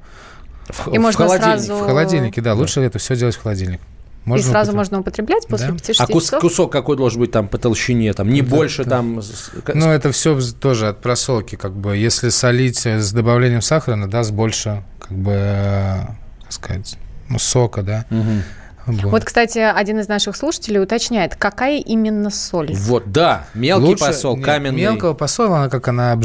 В, 0.70 0.88
И 0.94 0.98
в 0.98 1.02
можно 1.02 1.26
холодильник. 1.26 1.60
сразу... 1.60 1.76
В 1.76 1.86
холодильнике, 1.86 2.42
да, 2.42 2.54
лучше 2.54 2.80
да. 2.80 2.88
это 2.88 3.00
все 3.00 3.16
делать 3.16 3.36
в 3.36 3.42
холодильник. 3.44 3.82
Можно 4.26 4.42
и 4.42 4.50
сразу 4.50 4.72
употреблять. 4.72 4.76
можно 4.76 5.00
употреблять 5.00 5.48
после 5.48 5.68
да. 5.68 5.74
5-6 5.74 5.96
А 6.00 6.08
кус, 6.08 6.24
часов? 6.26 6.42
кусок 6.42 6.72
какой 6.72 6.98
должен 6.98 7.20
быть 7.20 7.32
там 7.32 7.48
по 7.48 7.58
толщине? 7.58 8.12
Там, 8.14 8.30
не 8.30 8.42
да, 8.42 8.56
больше 8.56 8.84
да. 8.84 8.90
там... 8.90 9.22
Ну, 9.74 9.90
это 9.92 10.12
все 10.12 10.40
тоже 10.60 10.88
от 10.88 11.02
просолки. 11.02 11.56
Как 11.56 11.74
бы. 11.74 11.96
Если 11.96 12.30
солить 12.30 12.86
с 12.86 13.12
добавлением 13.12 13.62
сахара, 13.62 13.94
она 13.94 14.08
даст 14.08 14.32
больше, 14.32 14.84
как 15.00 15.16
бы, 15.16 15.32
э, 15.32 16.06
как 16.44 16.52
сказать, 16.52 16.98
ну, 17.30 17.38
сока, 17.38 17.84
да. 17.84 18.06
Угу. 18.10 18.42
Вот. 18.86 19.12
вот, 19.12 19.24
кстати, 19.24 19.58
один 19.58 20.00
из 20.00 20.08
наших 20.08 20.36
слушателей 20.36 20.82
уточняет, 20.82 21.36
какая 21.36 21.80
именно 21.80 22.30
соль. 22.30 22.72
Вот, 22.74 23.12
да, 23.12 23.48
мелкий 23.56 23.86
Лучше, 23.86 24.06
посол, 24.06 24.40
каменный. 24.40 24.82
Мелкого 24.82 25.14
посола, 25.14 25.58
она 25.58 25.70
как 25.70 25.88
она 25.88 26.14
угу. 26.14 26.24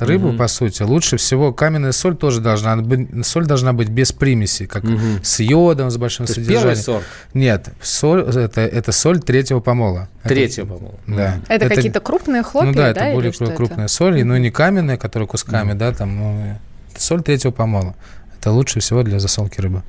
рыбу, 0.00 0.28
угу. 0.28 0.38
по 0.38 0.48
сути. 0.48 0.82
Лучше 0.82 1.18
всего 1.18 1.52
каменная 1.52 1.92
соль 1.92 2.16
тоже 2.16 2.40
должна 2.40 2.76
быть, 2.76 3.26
соль 3.26 3.44
должна 3.44 3.74
быть 3.74 3.88
без 3.88 4.12
примеси, 4.12 4.64
как 4.66 4.84
угу. 4.84 4.98
с 5.22 5.40
йодом, 5.40 5.90
с 5.90 5.98
большим 5.98 6.24
То 6.24 6.34
содержанием. 6.34 6.62
Первый 6.62 6.76
сорт? 6.76 7.04
Нет, 7.34 7.68
соль, 7.82 8.22
это, 8.22 8.62
это 8.62 8.92
соль 8.92 9.20
третьего 9.20 9.60
помола. 9.60 10.08
Третьего 10.22 10.76
помола. 10.76 10.94
Да. 11.06 11.40
Это, 11.48 11.66
это 11.66 11.74
какие-то 11.74 12.00
крупные 12.00 12.42
хлопья, 12.42 12.68
Ну 12.68 12.74
да, 12.74 12.94
да 12.94 13.08
это 13.08 13.14
более 13.14 13.32
крупная 13.32 13.84
это? 13.84 13.88
соль, 13.88 14.24
но 14.24 14.38
не 14.38 14.50
каменная, 14.50 14.96
которая 14.96 15.26
кусками, 15.26 15.72
угу. 15.72 15.78
да, 15.78 15.92
там, 15.92 16.16
ну, 16.16 16.58
соль 16.96 17.22
третьего 17.22 17.50
помола. 17.50 17.94
Это 18.38 18.52
лучше 18.52 18.80
всего 18.80 19.02
для 19.02 19.20
засолки 19.20 19.60
рыбы. 19.60 19.82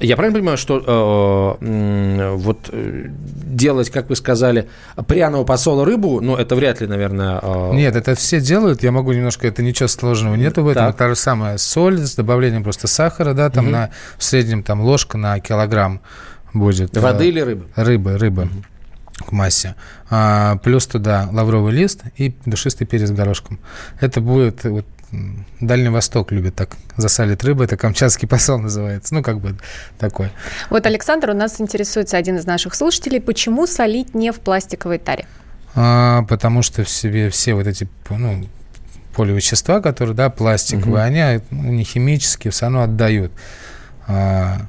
Я 0.00 0.16
правильно 0.16 0.38
понимаю, 0.38 0.58
что 0.58 1.58
э, 1.60 2.34
вот 2.34 2.68
э, 2.70 3.06
делать, 3.08 3.90
как 3.90 4.08
вы 4.10 4.16
сказали, 4.16 4.68
пряного 5.06 5.44
посола 5.44 5.84
рыбу, 5.84 6.20
ну, 6.20 6.36
это 6.36 6.54
вряд 6.54 6.80
ли, 6.80 6.86
наверное... 6.86 7.40
Э... 7.42 7.70
Нет, 7.74 7.96
это 7.96 8.14
все 8.14 8.40
делают. 8.40 8.82
Я 8.82 8.92
могу 8.92 9.12
немножко... 9.12 9.46
Это 9.48 9.62
ничего 9.62 9.88
сложного 9.88 10.34
нету 10.34 10.62
в 10.62 10.68
этом. 10.68 10.86
Так. 10.86 10.96
Та 10.96 11.08
же 11.08 11.16
самая 11.16 11.56
соль 11.56 11.98
с 11.98 12.14
добавлением 12.14 12.62
просто 12.62 12.88
сахара, 12.88 13.32
да, 13.32 13.48
там 13.48 13.66
угу. 13.66 13.72
на, 13.72 13.90
в 14.18 14.24
среднем 14.24 14.62
там 14.62 14.80
ложка 14.82 15.16
на 15.16 15.40
килограмм 15.40 16.00
будет. 16.52 16.96
Воды 16.96 17.24
э, 17.24 17.28
или 17.28 17.40
рыбы? 17.40 17.66
Рыбы, 17.76 18.18
рыбы. 18.18 18.42
Угу 18.42 18.64
к 19.24 19.32
массе. 19.32 19.74
А, 20.10 20.56
плюс 20.58 20.86
туда 20.86 21.28
лавровый 21.32 21.72
лист 21.72 22.02
и 22.16 22.34
душистый 22.44 22.86
перец 22.86 23.10
горошком. 23.10 23.58
Это 24.00 24.20
будет 24.20 24.64
вот, 24.64 24.84
Дальний 25.60 25.88
Восток 25.88 26.32
любит 26.32 26.54
так 26.54 26.76
засалить 26.96 27.42
рыбу. 27.44 27.62
Это 27.62 27.76
камчатский 27.76 28.28
посол 28.28 28.58
называется. 28.58 29.14
Ну, 29.14 29.22
как 29.22 29.40
бы 29.40 29.56
такой. 29.98 30.30
Вот, 30.70 30.86
Александр, 30.86 31.30
у 31.30 31.34
нас 31.34 31.60
интересуется 31.60 32.16
один 32.16 32.36
из 32.36 32.46
наших 32.46 32.74
слушателей. 32.74 33.20
Почему 33.20 33.66
солить 33.66 34.14
не 34.14 34.32
в 34.32 34.40
пластиковой 34.40 34.98
таре? 34.98 35.26
А, 35.74 36.22
потому 36.22 36.62
что 36.62 36.84
в 36.84 36.88
себе 36.88 37.30
все 37.30 37.54
вот 37.54 37.66
эти 37.66 37.88
ну, 38.08 38.46
поливещества, 39.14 39.80
которые, 39.80 40.14
да, 40.14 40.30
пластиковые, 40.30 41.06
угу. 41.06 41.14
они 41.20 41.40
ну, 41.50 41.72
не 41.72 41.84
химические, 41.84 42.50
все 42.50 42.66
равно 42.66 42.82
отдают. 42.82 43.32
А, 44.06 44.66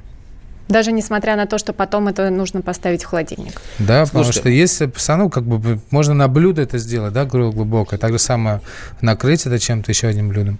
даже 0.68 0.92
несмотря 0.92 1.36
на 1.36 1.46
то, 1.46 1.58
что 1.58 1.72
потом 1.72 2.08
это 2.08 2.30
нужно 2.30 2.62
поставить 2.62 3.02
в 3.02 3.06
холодильник. 3.06 3.60
Да, 3.78 4.04
Слушайте. 4.06 4.12
потому 4.12 4.32
что 4.32 4.48
если 4.48 4.86
ну, 5.16 5.30
как 5.30 5.44
бы 5.44 5.80
можно 5.90 6.14
на 6.14 6.28
блюдо 6.28 6.62
это 6.62 6.78
сделать, 6.78 7.12
да, 7.12 7.24
глубоко, 7.24 7.96
так 7.96 8.12
же 8.12 8.18
самое 8.18 8.60
накрыть 9.00 9.46
это 9.46 9.58
чем-то 9.58 9.90
еще 9.90 10.08
одним 10.08 10.28
блюдом. 10.28 10.58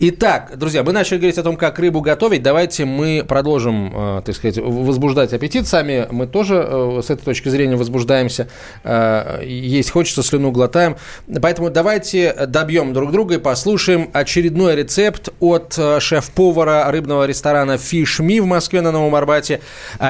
Итак, 0.00 0.52
друзья, 0.56 0.84
мы 0.84 0.92
начали 0.92 1.18
говорить 1.18 1.38
о 1.38 1.42
том, 1.42 1.56
как 1.56 1.80
рыбу 1.80 2.00
готовить. 2.00 2.40
Давайте 2.40 2.84
мы 2.84 3.24
продолжим, 3.26 4.18
э, 4.18 4.22
так 4.24 4.36
сказать, 4.36 4.56
возбуждать 4.58 5.32
аппетит. 5.32 5.66
Сами 5.66 6.06
мы 6.12 6.28
тоже 6.28 6.54
э, 6.54 7.00
с 7.02 7.10
этой 7.10 7.24
точки 7.24 7.48
зрения 7.48 7.74
возбуждаемся. 7.74 8.46
Э, 8.84 9.40
есть 9.44 9.90
хочется, 9.90 10.22
слюну 10.22 10.52
глотаем. 10.52 10.96
Поэтому 11.42 11.70
давайте 11.70 12.32
добьем 12.46 12.92
друг 12.92 13.10
друга 13.10 13.34
и 13.34 13.38
послушаем 13.38 14.08
очередной 14.12 14.76
рецепт 14.76 15.30
от 15.40 15.76
шеф-повара 15.98 16.88
рыбного 16.92 17.26
ресторана 17.26 17.72
Fish 17.72 18.20
Me 18.20 18.40
в 18.40 18.46
Москве 18.46 18.82
на 18.82 18.92
Новом 18.92 19.16
Арбате, 19.16 19.60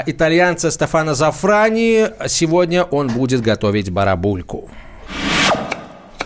итальянца 0.05 0.71
Стефана 0.71 1.15
Зафрани. 1.15 2.09
Сегодня 2.27 2.85
он 2.85 3.09
будет 3.09 3.41
готовить 3.41 3.91
барабульку. 3.91 4.69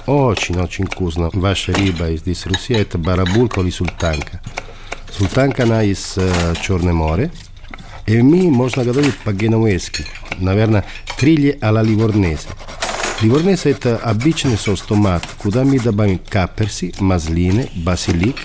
Очень-очень 0.06 0.86
вкусно. 0.86 1.30
Ваша 1.32 1.72
рыба 1.72 2.10
из 2.10 2.20
здесь 2.20 2.46
Руси 2.46 2.74
это 2.74 2.98
барабулька 2.98 3.60
или 3.60 3.70
султанка. 3.70 4.42
Султанка 5.10 5.62
она 5.62 5.84
из 5.84 6.14
э, 6.16 6.54
Черное 6.60 6.92
море. 6.92 7.30
И 8.06 8.16
ми 8.20 8.50
можно 8.50 8.84
готовить 8.84 9.16
по-генуэзски. 9.18 10.04
Наверное, 10.38 10.84
крылья 11.18 11.56
а-ла 11.60 11.82
ливорнезе. 11.82 12.48
Ливорнезе 13.20 13.70
это 13.70 13.96
обычный 13.98 14.58
соус 14.58 14.82
томат, 14.82 15.24
куда 15.38 15.62
мы 15.62 15.78
добавим 15.78 16.18
каперси, 16.18 16.94
мазлины, 16.98 17.68
базилик. 17.76 18.36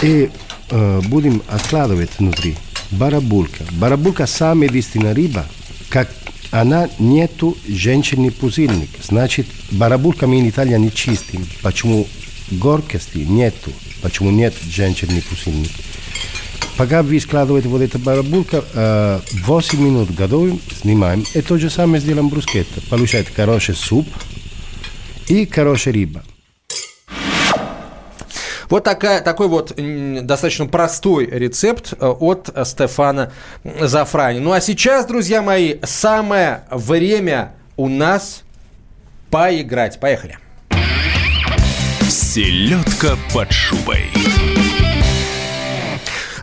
И 0.00 0.30
э, 0.70 1.00
будем 1.04 1.42
откладывать 1.48 2.10
внутри 2.18 2.56
барабулька. 2.90 3.64
Барабулька 3.72 4.26
самая 4.26 4.70
единственная 4.70 5.14
рыба, 5.14 5.44
как 5.90 6.08
она 6.50 6.88
нету 6.98 7.56
женщины 7.68 8.30
пузырник. 8.30 8.90
Значит, 9.02 9.46
мы 9.70 10.42
в 10.42 10.48
Италии 10.50 10.76
не 10.78 10.92
чистим. 10.92 11.46
Почему 11.62 12.06
горкости 12.50 13.18
нету? 13.18 13.72
Почему 14.02 14.30
нет 14.30 14.54
женщины 14.68 15.22
пузырник? 15.22 15.70
Пока 16.76 17.02
вы 17.02 17.20
складываете 17.20 17.68
вот 17.68 17.82
эту 17.82 17.98
барабулька, 17.98 19.22
8 19.32 19.80
минут 19.80 20.14
готовим, 20.14 20.60
снимаем. 20.80 21.24
И 21.34 21.40
то 21.42 21.58
же 21.58 21.68
самое 21.68 22.00
сделаем 22.00 22.28
брускетта. 22.28 22.80
Получается 22.88 23.32
хороший 23.34 23.74
суп 23.74 24.08
и 25.28 25.46
хорошая 25.46 25.94
рыба. 25.94 26.24
Вот 28.70 28.84
такая, 28.84 29.20
такой 29.20 29.48
вот 29.48 29.74
достаточно 29.76 30.66
простой 30.66 31.26
рецепт 31.26 31.92
э, 31.98 32.06
от 32.06 32.48
Стефана 32.64 33.32
Зафрани. 33.64 34.38
Ну 34.38 34.52
а 34.52 34.60
сейчас, 34.60 35.06
друзья 35.06 35.42
мои, 35.42 35.78
самое 35.82 36.62
время 36.70 37.52
у 37.76 37.88
нас 37.88 38.42
поиграть. 39.30 39.98
Поехали. 39.98 40.38
Селедка 42.08 43.16
под 43.34 43.52
шубой. 43.52 44.04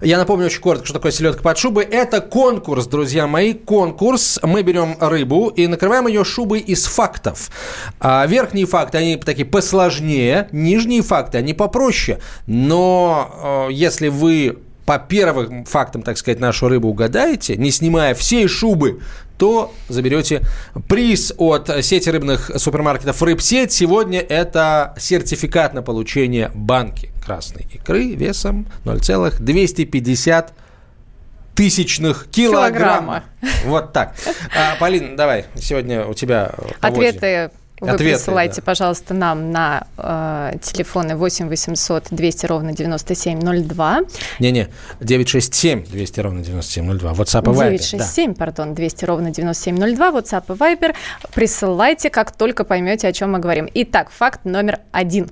Я 0.02 0.18
напомню 0.18 0.46
очень 0.46 0.62
коротко, 0.62 0.86
что 0.86 0.94
такое 0.94 1.12
селедка 1.12 1.42
под 1.42 1.58
шубой. 1.58 1.86
Это 1.86 2.22
конкурс, 2.22 2.88
друзья 2.88 3.26
мои, 3.26 3.54
конкурс. 3.54 4.40
Мы 4.44 4.62
берем 4.62 4.96
рыбу 5.00 5.48
и 5.48 5.68
накрываем 5.68 6.08
ее 6.08 6.24
шубой 6.24 6.60
из 6.60 6.86
фактов. 6.86 7.50
А 8.00 8.26
верхние 8.28 8.66
факты, 8.66 9.00
они 9.00 9.18
такие 9.18 9.46
посложнее, 9.46 10.50
нижние 10.52 11.02
факты, 11.02 11.40
они 11.40 11.54
попроще. 11.54 12.20
Но 12.46 13.68
э, 13.70 13.74
если 13.74 14.10
вы 14.10 14.60
по 14.86 15.00
первым 15.00 15.66
фактам, 15.66 16.02
так 16.02 16.18
сказать, 16.18 16.40
нашу 16.40 16.70
рыбу 16.70 16.88
угадаете, 16.88 17.58
не 17.58 17.72
снимая 17.72 18.14
всей 18.14 18.48
шубы, 18.48 19.02
то 19.38 19.74
заберете 19.90 20.42
приз 20.88 21.34
от 21.38 21.70
сети 21.84 22.10
рыбных 22.10 22.52
супермаркетов 22.56 23.22
«Рыбсеть». 23.22 23.72
Сегодня 23.72 24.20
это 24.20 24.96
сертификат 24.98 25.74
на 25.74 25.82
получение 25.82 26.52
банки 26.56 27.12
красной 27.28 27.68
икры 27.74 28.16
весом 28.16 28.68
0,250 28.86 30.54
тысячных 31.56 32.28
килограмма. 32.32 33.24
Килограмма. 33.42 33.66
Вот 33.66 33.92
так. 33.92 34.16
А, 34.56 34.78
Полин, 34.80 35.18
давай, 35.18 35.46
сегодня 35.56 36.06
у 36.06 36.14
тебя. 36.14 36.54
Ответы 36.80 37.52
вы 37.80 37.90
Ответы, 37.92 38.16
присылайте, 38.16 38.62
да. 38.62 38.66
пожалуйста, 38.66 39.14
нам 39.14 39.52
на 39.52 39.86
э, 39.98 40.54
телефоны 40.64 41.16
8 41.16 41.48
800 41.48 42.08
200 42.10 42.46
ровно 42.48 42.74
9702. 42.74 44.00
Не-не, 44.40 44.70
967 45.00 45.86
200 45.86 46.20
ровно 46.22 46.44
9702. 46.44 47.12
WhatsApp 47.12 47.44
и 47.44 47.56
Viber. 47.56 47.56
да. 47.58 47.70
967, 47.70 48.34
пардон, 48.34 48.74
200 48.74 49.06
ровно 49.06 49.30
9702, 49.30 50.10
WhatsApp 50.10 50.44
и 50.48 50.58
Viber. 50.58 50.96
Присылайте, 51.36 52.10
как 52.10 52.32
только 52.32 52.64
поймете, 52.64 53.08
о 53.08 53.14
чем 53.14 53.34
мы 53.34 53.40
говорим. 53.40 53.70
Итак, 53.72 54.10
факт 54.10 54.44
номер 54.44 54.80
один. 54.92 55.30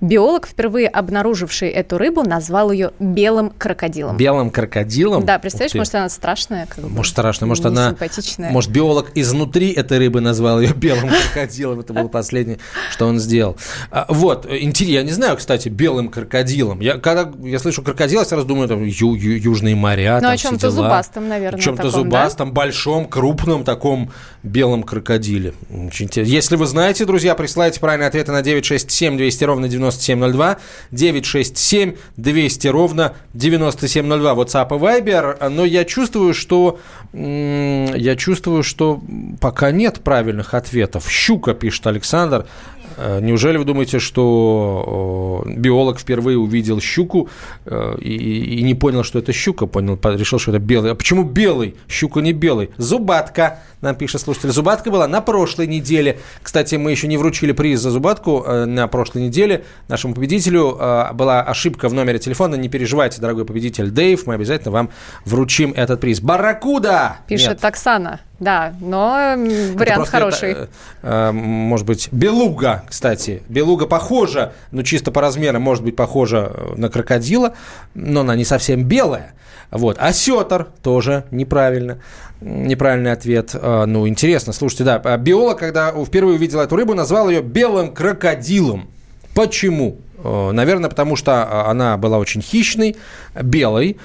Биолог, 0.00 0.46
впервые 0.46 0.88
обнаруживший 0.88 1.68
эту 1.68 1.98
рыбу, 1.98 2.22
назвал 2.22 2.70
ее 2.72 2.92
белым 2.98 3.50
крокодилом. 3.50 4.16
Белым 4.16 4.50
крокодилом. 4.50 5.24
Да, 5.24 5.38
представляешь, 5.38 5.74
может, 5.74 5.94
она 5.94 6.08
страшная, 6.08 6.66
как 6.66 6.84
бы, 6.84 6.88
Может, 6.90 7.12
страшно, 7.12 7.46
может, 7.46 7.66
она... 7.66 7.86
несимпатичная. 7.88 8.50
Может, 8.50 8.70
биолог 8.70 9.10
изнутри 9.14 9.70
этой 9.72 9.98
рыбы 9.98 10.20
назвал 10.20 10.60
ее 10.60 10.72
белым 10.74 11.10
крокодилом. 11.32 11.80
Это 11.80 11.92
было 11.92 12.08
последнее, 12.08 12.58
что 12.90 13.06
он 13.06 13.18
сделал. 13.18 13.56
А, 13.90 14.06
Вот, 14.08 14.46
интересно, 14.50 14.92
я 14.92 15.02
не 15.02 15.12
знаю, 15.12 15.36
кстати, 15.36 15.68
белым 15.68 16.08
крокодилом. 16.08 16.80
Я, 16.80 16.98
когда 16.98 17.30
я 17.42 17.58
слышу 17.58 17.82
крокодил, 17.82 18.20
я 18.20 18.24
сразу 18.24 18.46
думаю, 18.46 18.68
там, 18.68 18.82
ю- 18.84 19.14
ю- 19.14 19.36
южные 19.38 19.74
моря, 19.76 20.18
Ну, 20.22 20.28
о 20.28 20.36
чем-то 20.36 20.70
зубастом, 20.70 21.28
наверное, 21.28 21.58
О 21.58 21.62
чем-то 21.62 21.82
таком, 21.84 21.92
да? 22.04 22.20
зубастом, 22.20 22.52
большом, 22.52 23.06
крупном 23.06 23.64
таком 23.64 24.10
белом 24.42 24.82
крокодиле. 24.82 25.52
Очень 25.70 26.06
интересно. 26.06 26.32
Если 26.32 26.56
вы 26.56 26.66
знаете, 26.66 27.04
друзья, 27.04 27.34
присылайте 27.34 27.78
правильные 27.80 28.08
ответы 28.08 28.32
на 28.32 28.42
967 28.42 29.16
200 29.16 29.44
ровно 29.44 29.59
9702, 29.68 30.58
967 30.90 31.94
200 32.16 32.68
ровно 32.68 33.14
9702, 33.34 34.34
WhatsApp 34.34 34.68
и 34.68 34.80
Viber. 34.80 35.48
Но 35.48 35.64
я 35.64 35.84
чувствую, 35.84 36.34
что 36.34 36.78
я 37.12 38.16
чувствую, 38.16 38.62
что 38.62 39.00
пока 39.40 39.70
нет 39.72 40.00
правильных 40.00 40.54
ответов. 40.54 41.10
Щука, 41.10 41.54
пишет 41.54 41.86
Александр. 41.86 42.46
Э, 42.96 43.20
Неужели 43.20 43.56
вы 43.56 43.64
думаете, 43.64 43.98
что 43.98 45.44
биолог 45.46 45.98
впервые 45.98 46.38
увидел 46.38 46.80
щуку 46.80 47.28
э, 47.64 47.96
и, 48.00 48.58
и 48.58 48.62
не 48.62 48.74
понял, 48.74 49.02
что 49.04 49.18
это 49.18 49.32
щука, 49.32 49.66
понял, 49.66 49.96
по- 49.96 50.14
решил, 50.14 50.38
что 50.38 50.50
это 50.52 50.60
белый. 50.60 50.92
А 50.92 50.94
почему 50.94 51.24
белый? 51.24 51.76
Щука 51.88 52.20
не 52.20 52.32
белый. 52.32 52.70
Зубатка, 52.76 53.60
нам 53.80 53.94
пишет 53.94 54.20
слушатель. 54.20 54.50
Зубатка 54.50 54.90
была 54.90 55.06
на 55.08 55.20
прошлой 55.20 55.66
неделе. 55.66 56.18
Кстати, 56.42 56.74
мы 56.76 56.90
еще 56.90 57.06
не 57.08 57.16
вручили 57.16 57.52
приз 57.52 57.80
за 57.80 57.90
зубатку 57.90 58.42
э, 58.46 58.64
на 58.66 58.88
прошлой 58.88 59.22
неделе. 59.22 59.64
Нашему 59.88 60.14
победителю 60.14 60.76
была 61.14 61.42
ошибка 61.42 61.88
в 61.88 61.94
номере 61.94 62.18
телефона. 62.18 62.54
Не 62.54 62.68
переживайте, 62.68 63.20
дорогой 63.20 63.44
победитель 63.44 63.90
Дэйв, 63.90 64.26
мы 64.26 64.34
обязательно 64.34 64.70
вам 64.72 64.90
вручим 65.24 65.72
этот 65.76 66.00
приз. 66.00 66.20
Барракуда! 66.20 67.18
Пишет 67.26 67.48
Нет. 67.48 67.64
Оксана. 67.64 68.20
Да, 68.40 68.74
но 68.80 69.34
вариант 69.74 70.08
хороший. 70.08 70.52
это, 70.52 70.68
э, 71.02 71.28
э, 71.28 71.32
может 71.32 71.86
быть, 71.86 72.08
белуга, 72.10 72.84
кстати. 72.88 73.42
Белуга 73.48 73.86
похожа, 73.86 74.54
ну, 74.70 74.82
чисто 74.82 75.12
по 75.12 75.20
размерам, 75.20 75.60
может 75.62 75.84
быть, 75.84 75.94
похожа 75.94 76.50
э, 76.52 76.74
на 76.76 76.88
крокодила, 76.88 77.52
но 77.94 78.20
она 78.20 78.34
не 78.36 78.46
совсем 78.46 78.84
белая. 78.84 79.34
Вот. 79.70 79.98
А 80.00 80.12
сетр 80.14 80.68
тоже 80.82 81.24
неправильно. 81.30 81.98
Неправильный 82.40 83.12
ответ. 83.12 83.50
Э, 83.52 83.84
Ну, 83.86 84.08
интересно, 84.08 84.54
слушайте, 84.54 84.84
да. 84.84 85.00
а 85.04 85.18
Биолог, 85.18 85.58
когда 85.58 85.92
впервые 85.92 86.36
увидел 86.36 86.60
эту 86.60 86.76
рыбу, 86.76 86.94
назвал 86.94 87.28
ее 87.28 87.42
белым 87.42 87.92
крокодилом. 87.92 88.88
Почему? 89.34 89.98
Э, 90.22 90.50
Наверное, 90.52 90.90
потому 90.90 91.16
что 91.16 91.32
э, 91.32 91.70
она 91.70 91.96
была 91.96 92.18
очень 92.18 92.42
хищной, 92.42 92.96
белой, 93.40 93.96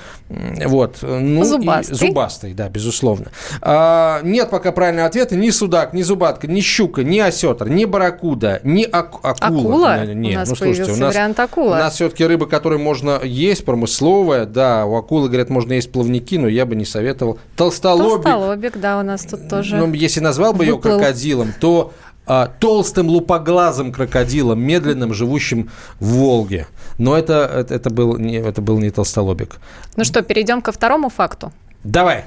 вот, 0.66 0.98
ну 1.02 1.44
Зубастой. 1.44 1.96
зубастой, 1.96 2.54
да, 2.54 2.70
безусловно. 2.70 3.28
А, 3.62 4.22
нет 4.24 4.50
пока 4.50 4.72
правильного 4.72 5.08
ответа 5.08 5.36
ни 5.36 5.50
судак, 5.50 5.94
ни 5.94 6.02
зубатка, 6.02 6.48
ни 6.48 6.62
щука, 6.62 7.04
ни 7.04 7.20
осетр, 7.20 7.68
ни 7.70 7.86
барракуда, 7.86 8.60
ни 8.64 8.84
ак- 8.84 9.20
акула. 9.24 9.94
Акула? 9.96 10.06
Не, 10.06 10.14
не, 10.16 10.32
у 10.36 10.40
нас 10.40 10.50
ну, 10.50 10.56
слушайте, 10.56 10.92
у 10.92 10.96
нас, 10.98 11.14
вариант 11.14 11.40
акула. 11.40 11.76
у 11.76 11.80
нас 11.80 11.94
все-таки 11.96 12.26
рыба, 12.26 12.46
которую 12.48 12.80
можно 12.82 13.20
есть, 13.24 13.66
промысловая, 13.66 14.46
да, 14.46 14.86
у 14.86 14.96
акулы, 14.96 15.28
говорят, 15.28 15.50
можно 15.50 15.74
есть 15.74 15.92
плавники, 15.92 16.36
но 16.38 16.48
я 16.48 16.66
бы 16.66 16.76
не 16.76 16.86
советовал. 16.86 17.38
Толстолобик, 17.56 18.24
Толстолобик, 18.24 18.78
да, 18.80 19.00
у 19.00 19.04
нас 19.04 19.26
тут 19.26 19.48
тоже. 19.48 19.76
ну, 19.76 19.92
если 19.94 20.20
назвал 20.22 20.54
бы 20.54 20.66
ее 20.66 20.76
выплыл. 20.76 20.98
крокодилом, 21.00 21.54
то 21.60 21.94
а, 22.28 22.48
толстым 22.60 23.08
лупоглазым 23.08 23.92
крокодилом, 23.92 24.60
медленным, 24.62 25.14
живущим 25.14 25.70
в 26.00 26.08
Волге. 26.16 26.68
Но 26.98 27.18
это, 27.18 27.66
это, 27.70 27.90
был, 27.90 28.18
не, 28.18 28.38
это 28.38 28.62
был 28.62 28.80
не 28.80 28.90
толстолобик. 28.90 29.58
Ну 29.96 30.04
что, 30.04 30.22
перейдем 30.22 30.62
ко 30.62 30.72
второму 30.72 31.10
факту. 31.10 31.52
Давай. 31.84 32.26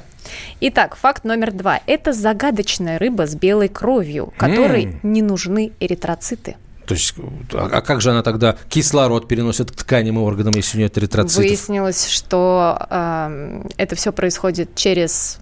Итак, 0.60 0.96
факт 0.96 1.24
номер 1.24 1.52
два. 1.52 1.80
Это 1.86 2.12
загадочная 2.12 2.98
рыба 2.98 3.26
с 3.26 3.34
белой 3.34 3.68
кровью, 3.68 4.32
которой 4.36 4.84
М. 4.84 5.00
не 5.02 5.22
нужны 5.22 5.72
эритроциты. 5.80 6.56
То 6.86 6.94
есть, 6.94 7.14
а, 7.52 7.68
а 7.70 7.80
как 7.82 8.00
же 8.00 8.10
она 8.10 8.22
тогда 8.22 8.56
кислород 8.68 9.28
переносит 9.28 9.70
к 9.70 9.76
тканям 9.76 10.18
и 10.18 10.22
органам, 10.22 10.54
если 10.54 10.78
у 10.78 10.80
нее 10.80 10.90
эритроцитов? 10.94 11.44
Выяснилось, 11.44 12.06
что 12.08 12.78
эм, 12.88 13.68
это 13.76 13.94
все 13.94 14.10
происходит 14.10 14.74
через 14.74 15.38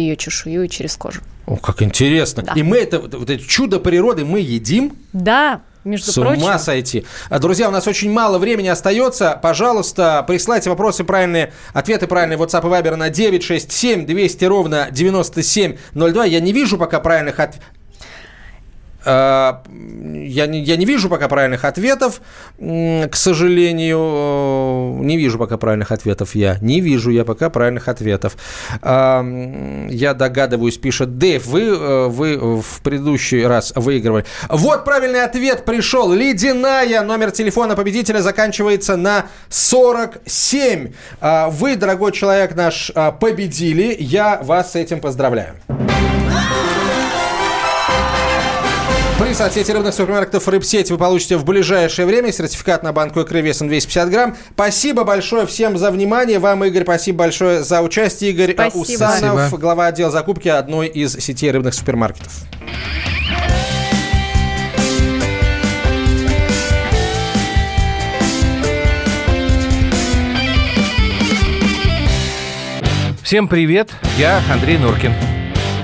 ее 0.00 0.16
чешую 0.16 0.64
и 0.64 0.68
через 0.68 0.96
кожу. 0.96 1.20
О, 1.46 1.56
как 1.56 1.82
интересно. 1.82 2.42
Да. 2.42 2.52
И 2.54 2.62
мы 2.62 2.78
это, 2.78 2.98
вот 2.98 3.30
это 3.30 3.38
чудо 3.38 3.78
природы 3.78 4.24
мы 4.24 4.40
едим? 4.40 4.96
Да, 5.12 5.62
между 5.84 6.10
С 6.10 6.14
прочим. 6.14 6.42
ума 6.42 6.58
сойти. 6.58 7.04
А, 7.30 7.38
Друзья, 7.38 7.68
у 7.68 7.70
нас 7.70 7.86
очень 7.86 8.10
мало 8.10 8.38
времени 8.38 8.68
остается. 8.68 9.38
Пожалуйста, 9.40 10.24
присылайте 10.26 10.68
вопросы 10.70 11.04
правильные, 11.04 11.52
ответы 11.72 12.08
правильные 12.08 12.38
WhatsApp 12.38 12.66
и 12.66 12.70
Viber 12.82 12.96
на 12.96 13.08
967 13.10 14.04
200 14.06 14.44
ровно 14.44 14.88
9702. 14.90 16.24
Я 16.24 16.40
не 16.40 16.52
вижу 16.52 16.76
пока 16.78 16.98
правильных 17.00 17.38
ответов. 17.38 17.62
Я 19.06 20.46
не, 20.46 20.60
я 20.62 20.76
не 20.76 20.84
вижу 20.84 21.08
пока 21.08 21.28
правильных 21.28 21.64
ответов, 21.64 22.20
к 22.58 23.14
сожалению. 23.14 23.98
Э, 23.98 25.04
Не 25.04 25.16
вижу 25.16 25.38
пока 25.38 25.56
правильных 25.56 25.92
ответов 25.92 26.34
я. 26.34 26.58
Не 26.60 26.80
вижу 26.80 27.10
я 27.10 27.24
пока 27.24 27.48
правильных 27.50 27.88
ответов. 27.88 28.36
А, 28.82 29.24
Я 29.88 30.14
догадываюсь, 30.14 30.76
пишет 30.78 31.18
Дэйв, 31.18 31.46
вы, 31.46 31.60
э, 31.62 32.06
вы 32.08 32.60
в 32.60 32.80
предыдущий 32.82 33.46
раз 33.46 33.72
выигрывали. 33.76 34.24
Вот 34.48 34.84
правильный 34.84 35.22
ответ 35.22 35.64
пришел. 35.64 36.12
Ледяная. 36.12 37.02
Номер 37.02 37.30
телефона 37.30 37.76
победителя 37.76 38.20
заканчивается 38.20 38.96
на 38.96 39.26
47. 39.48 40.92
А, 41.20 41.48
Вы, 41.50 41.76
дорогой 41.76 42.12
человек 42.12 42.54
наш, 42.56 42.90
а, 42.94 43.12
победили. 43.12 43.96
Я 43.98 44.40
вас 44.42 44.72
с 44.72 44.76
этим 44.76 45.00
поздравляю. 45.00 45.54
Приз 49.36 49.48
от 49.48 49.52
сети 49.52 49.70
рыбных 49.70 49.92
супермаркетов 49.92 50.48
«Рыбсеть» 50.48 50.90
вы 50.90 50.96
получите 50.96 51.36
в 51.36 51.44
ближайшее 51.44 52.06
время. 52.06 52.32
Сертификат 52.32 52.82
на 52.82 52.94
банку 52.94 53.20
икры 53.20 53.42
весом 53.42 53.68
250 53.68 54.08
грамм. 54.08 54.36
Спасибо 54.54 55.04
большое 55.04 55.46
всем 55.46 55.76
за 55.76 55.90
внимание. 55.90 56.38
Вам, 56.38 56.64
Игорь, 56.64 56.84
спасибо 56.84 57.18
большое 57.18 57.62
за 57.62 57.82
участие. 57.82 58.30
Игорь 58.30 58.54
Спасибо. 58.54 58.80
Усанов, 58.80 59.32
Спасибо. 59.34 59.58
глава 59.58 59.86
отдела 59.88 60.10
закупки 60.10 60.48
одной 60.48 60.86
из 60.86 61.12
сетей 61.18 61.50
рыбных 61.50 61.74
супермаркетов. 61.74 62.32
Всем 73.22 73.48
привет, 73.48 73.90
я 74.16 74.40
Андрей 74.50 74.78
Нуркин. 74.78 75.35